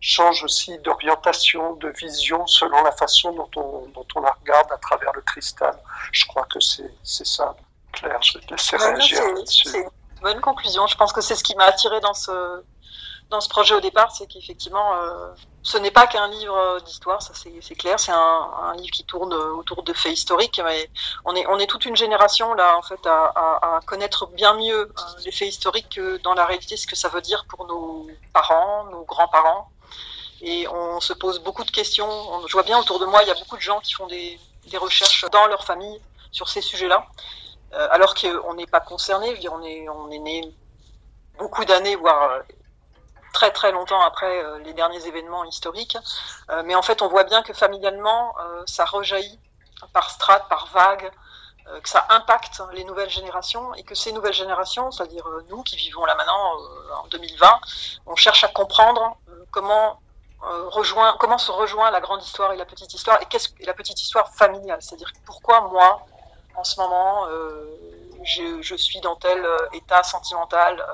change 0.00 0.44
aussi 0.44 0.78
d'orientation, 0.78 1.74
de 1.74 1.88
vision 1.88 2.46
selon 2.46 2.82
la 2.82 2.92
façon 2.92 3.32
dont 3.32 3.50
on, 3.56 3.86
dont 3.94 4.06
on 4.14 4.20
la 4.20 4.36
regarde 4.40 4.70
à 4.70 4.78
travers 4.78 5.12
le 5.12 5.22
cristal. 5.22 5.76
Je 6.12 6.26
crois 6.26 6.44
que 6.44 6.60
c'est 6.60 7.26
ça, 7.26 7.56
Claire. 7.92 8.22
Je 8.22 8.38
vais 8.38 8.44
te 8.44 8.50
laisser 8.52 8.76
réagir 8.76 9.24
là-dessus. 9.34 9.68
C'est 9.68 9.78
une 9.78 10.22
bonne 10.22 10.40
conclusion. 10.40 10.86
Je 10.86 10.96
pense 10.96 11.12
que 11.12 11.20
c'est 11.20 11.34
ce 11.34 11.44
qui 11.44 11.56
m'a 11.56 11.64
attiré 11.64 12.00
dans 12.00 12.14
ce, 12.14 12.62
dans 13.30 13.40
ce 13.40 13.48
projet 13.48 13.74
au 13.74 13.80
départ, 13.80 14.10
c'est 14.10 14.26
qu'effectivement, 14.26 14.94
euh, 14.94 15.28
ce 15.62 15.76
n'est 15.76 15.90
pas 15.90 16.06
qu'un 16.06 16.28
livre 16.28 16.80
d'histoire, 16.80 17.20
ça 17.20 17.34
c'est 17.34 17.74
clair, 17.74 18.00
c'est 18.00 18.12
un, 18.12 18.50
un, 18.62 18.74
livre 18.76 18.90
qui 18.90 19.04
tourne 19.04 19.34
autour 19.34 19.82
de 19.82 19.92
faits 19.92 20.12
historiques, 20.12 20.60
mais 20.64 20.88
on 21.26 21.34
est, 21.34 21.46
on 21.46 21.58
est 21.58 21.66
toute 21.66 21.84
une 21.84 21.96
génération 21.96 22.54
là, 22.54 22.78
en 22.78 22.82
fait, 22.82 23.06
à, 23.06 23.32
à, 23.34 23.76
à 23.76 23.80
connaître 23.86 24.28
bien 24.28 24.54
mieux 24.54 24.80
euh, 24.80 24.92
les 25.24 25.32
faits 25.32 25.48
historiques 25.48 25.96
que 25.96 26.16
dans 26.18 26.32
la 26.32 26.46
réalité 26.46 26.76
ce 26.76 26.86
que 26.86 26.96
ça 26.96 27.08
veut 27.08 27.20
dire 27.20 27.44
pour 27.48 27.66
nos 27.66 28.06
parents, 28.32 28.84
nos 28.84 29.04
grands-parents. 29.04 29.70
Et 30.40 30.68
on 30.68 31.00
se 31.00 31.12
pose 31.12 31.40
beaucoup 31.40 31.64
de 31.64 31.70
questions. 31.70 32.08
Je 32.46 32.52
vois 32.52 32.62
bien 32.62 32.78
autour 32.78 32.98
de 32.98 33.06
moi, 33.06 33.22
il 33.22 33.28
y 33.28 33.30
a 33.30 33.34
beaucoup 33.34 33.56
de 33.56 33.62
gens 33.62 33.80
qui 33.80 33.92
font 33.94 34.06
des, 34.06 34.38
recherches 34.76 35.24
dans 35.32 35.46
leur 35.46 35.64
famille 35.64 36.00
sur 36.30 36.48
ces 36.48 36.60
sujets-là, 36.60 37.06
euh, 37.72 37.88
alors 37.90 38.14
qu'on 38.14 38.54
n'est 38.54 38.66
pas 38.66 38.80
concerné. 38.80 39.34
On 39.50 39.62
est, 40.10 40.18
né 40.18 40.42
beaucoup 41.38 41.64
d'années, 41.64 41.96
voire 41.96 42.40
très 43.32 43.50
très 43.50 43.72
longtemps 43.72 44.00
après 44.02 44.42
les 44.64 44.72
derniers 44.72 45.06
événements 45.06 45.44
historiques. 45.44 45.96
mais 46.64 46.74
en 46.74 46.82
fait, 46.82 47.02
on 47.02 47.08
voit 47.08 47.24
bien 47.24 47.42
que 47.42 47.52
familialement, 47.52 48.34
ça 48.66 48.84
rejaillit 48.84 49.38
par 49.92 50.10
strate, 50.10 50.48
par 50.48 50.66
vague, 50.72 51.10
euh, 51.70 51.80
que 51.80 51.88
ça 51.88 52.06
impacte 52.08 52.62
les 52.72 52.84
nouvelles 52.84 53.10
générations 53.10 53.74
et 53.74 53.82
que 53.82 53.94
ces 53.94 54.12
nouvelles 54.12 54.32
générations, 54.32 54.90
c'est-à-dire 54.90 55.26
euh, 55.26 55.44
nous 55.50 55.62
qui 55.62 55.76
vivons 55.76 56.04
là 56.06 56.14
maintenant 56.14 56.54
euh, 56.56 56.94
en 57.04 57.06
2020, 57.08 57.60
on 58.06 58.16
cherche 58.16 58.42
à 58.44 58.48
comprendre 58.48 59.16
comment 59.50 60.00
rejoint, 60.40 61.16
comment 61.18 61.38
se 61.38 61.50
rejoint 61.50 61.90
la 61.90 62.00
grande 62.00 62.22
histoire 62.22 62.52
et 62.52 62.56
la 62.56 62.64
petite 62.64 62.94
histoire 62.94 63.20
et 63.20 63.26
qu'est-ce 63.26 63.48
la 63.66 63.74
petite 63.74 64.00
histoire 64.00 64.32
familiale, 64.34 64.80
c'est-à-dire 64.80 65.12
pourquoi 65.26 65.62
moi 65.62 66.06
en 66.54 66.64
ce 66.64 66.80
moment 66.80 67.26
je, 68.22 68.62
je, 68.62 68.74
suis 68.76 69.00
dans 69.00 69.16
tel 69.16 69.44
état 69.72 70.02
sentimental, 70.02 70.84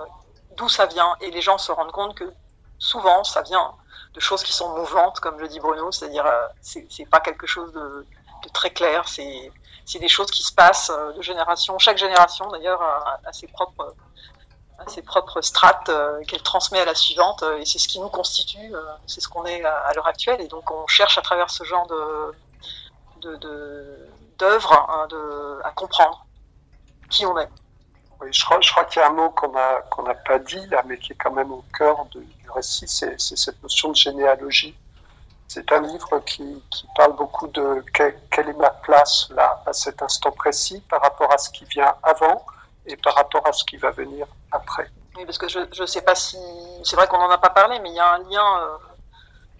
d'où 0.57 0.69
ça 0.69 0.87
vient 0.87 1.15
et 1.21 1.31
les 1.31 1.43
gens 1.43 1.59
se 1.59 1.73
rendent 1.73 1.93
compte 1.93 2.15
que 2.15 2.33
souvent 2.79 3.23
ça 3.23 3.43
vient 3.43 3.75
de 4.15 4.21
choses 4.21 4.43
qui 4.43 4.53
sont 4.53 4.75
mouvantes, 4.77 5.21
comme 5.21 5.39
le 5.39 5.49
dit 5.49 5.61
Bruno, 5.61 5.91
c'est-à-dire 5.91 6.27
c'est 6.61 7.09
pas 7.11 7.21
quelque 7.21 7.47
chose 7.47 7.73
de, 7.73 8.07
très 8.53 8.71
clair, 8.71 9.07
c'est 9.09 9.99
des 9.99 10.09
choses 10.09 10.31
qui 10.31 10.43
se 10.43 10.53
passent 10.53 10.91
euh, 10.91 11.13
de 11.13 11.23
génération. 11.23 11.79
Chaque 11.79 11.99
génération, 11.99 12.47
d'ailleurs, 12.49 12.81
a, 12.83 13.33
ses 13.33 13.47
propres 13.49 13.95
ses 14.89 15.03
propres 15.03 15.41
strates 15.41 15.89
euh, 15.89 16.23
qu'elle 16.25 16.43
transmet 16.43 16.81
à 16.81 16.85
la 16.85 16.95
suivante 16.95 17.43
euh, 17.43 17.59
et 17.59 17.65
c'est 17.65 17.79
ce 17.79 17.89
qui 17.89 18.01
nous 18.01 18.09
constitue, 18.09 18.73
c'est 19.07 19.21
ce 19.21 19.29
qu'on 19.29 19.45
est 19.45 19.65
à, 19.65 19.93
l'heure 19.95 20.07
actuelle 20.07 20.41
et 20.41 20.49
donc 20.49 20.71
on 20.71 20.87
cherche 20.87 21.17
à 21.19 21.23
travers 21.23 21.51
ce 21.51 21.65
genre 21.65 21.87
de 21.87 22.35
d'œuvres 24.39 24.73
hein, 24.73 25.09
à 25.65 25.71
comprendre 25.71 26.27
qui 27.09 27.25
on 27.25 27.39
est. 27.39 27.49
Oui, 28.21 28.29
je 28.31 28.45
crois, 28.45 28.61
je 28.61 28.71
crois 28.71 28.85
qu'il 28.85 29.01
y 29.01 29.05
a 29.05 29.09
un 29.09 29.13
mot 29.13 29.31
qu'on 29.31 29.53
n'a 30.03 30.15
pas 30.15 30.39
dit 30.39 30.61
mais 30.87 30.99
qui 30.99 31.13
est 31.13 31.17
quand 31.17 31.33
même 31.33 31.53
au 31.53 31.65
cœur 31.77 32.05
du 32.07 32.27
récit, 32.51 32.87
c'est 32.87 33.19
cette 33.19 33.63
notion 33.63 33.91
de 33.91 33.97
généalogie. 33.97 34.77
C'est 35.49 35.71
un 35.73 35.81
livre 35.83 36.21
qui, 36.21 36.63
parle 36.97 37.17
beaucoup 37.17 37.47
de 37.49 37.85
quelle 37.93 38.49
est 38.49 38.59
ma 38.59 38.71
place 38.71 39.29
là, 39.31 39.63
à 39.67 39.73
cet 39.73 40.03
instant 40.03 40.33
précis, 40.33 40.83
par 40.89 41.01
rapport 41.01 41.33
à 41.33 41.39
ce 41.39 41.51
qui 41.51 41.65
vient 41.65 41.95
avant 42.03 42.45
et 42.87 42.97
par 42.97 43.15
rapport 43.15 43.47
à 43.47 43.53
ce 43.53 43.65
qui 43.65 43.77
va 43.77 43.91
venir 43.91 44.27
après. 44.55 44.91
Oui, 45.17 45.25
parce 45.27 45.39
que 45.39 45.49
je 45.49 45.61
ne 45.81 45.87
sais 45.87 46.03
pas 46.03 46.15
si. 46.15 46.39
C'est 46.83 46.97
vrai 46.97 47.07
qu'on 47.07 47.19
n'en 47.19 47.31
a 47.31 47.39
pas 47.39 47.51
parlé, 47.51 47.79
mais 47.81 47.91
il 47.91 47.95
y 47.95 48.01
a 48.01 48.15
un 48.15 48.19
lien. 48.19 48.59
Euh, 48.61 48.77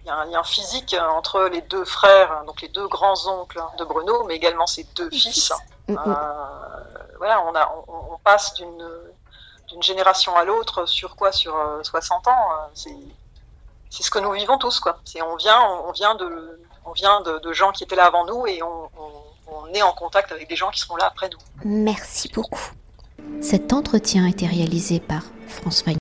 il 0.01 0.09
y 0.09 0.11
a 0.11 0.17
un 0.17 0.25
lien 0.25 0.43
physique 0.43 0.95
entre 1.15 1.45
les 1.45 1.61
deux 1.61 1.83
frères, 1.83 2.43
donc 2.45 2.61
les 2.61 2.67
deux 2.67 2.87
grands-oncles 2.87 3.63
de 3.79 3.83
Bruno, 3.85 4.23
mais 4.25 4.35
également 4.35 4.67
ses 4.67 4.83
deux 4.95 5.09
fils. 5.09 5.51
Mm, 5.87 5.93
mm. 5.93 5.97
Euh, 5.97 6.13
voilà, 7.17 7.41
on, 7.41 7.55
a, 7.55 7.75
on, 7.87 8.17
passe 8.23 8.53
d'une 8.53 9.81
génération 9.81 10.35
à 10.35 10.43
l'autre 10.43 10.85
sur 10.85 11.15
quoi? 11.15 11.31
Sur 11.31 11.55
60 11.81 12.27
euh, 12.27 12.31
ans. 12.31 12.69
C'est 12.75 12.95
c'est 13.89 14.03
ce 14.03 14.11
que 14.11 14.19
nous 14.19 14.31
vivons 14.31 14.57
tous, 14.57 14.79
quoi. 14.79 14.99
C'est 15.05 15.21
on 15.21 15.35
vient, 15.37 15.61
on, 15.87 15.91
vient 15.91 16.15
de, 16.15 16.59
on 16.85 16.91
vient 16.91 17.21
de, 17.21 17.53
gens 17.53 17.71
qui 17.71 17.83
étaient 17.83 17.95
là 17.95 18.05
avant 18.05 18.25
nous 18.25 18.45
et 18.45 18.61
on, 18.61 18.89
on, 19.47 19.73
est 19.73 19.81
en 19.81 19.93
contact 19.93 20.31
avec 20.31 20.49
des 20.49 20.55
gens 20.55 20.69
qui 20.69 20.79
seront 20.79 20.97
là 20.97 21.05
après 21.05 21.29
nous. 21.29 21.39
Merci 21.63 22.29
beaucoup. 22.29 22.59
Cet 23.41 23.73
entretien 23.73 24.25
a 24.25 24.29
été 24.29 24.45
réalisé 24.47 24.99
par 24.99 25.23
François 25.47 25.93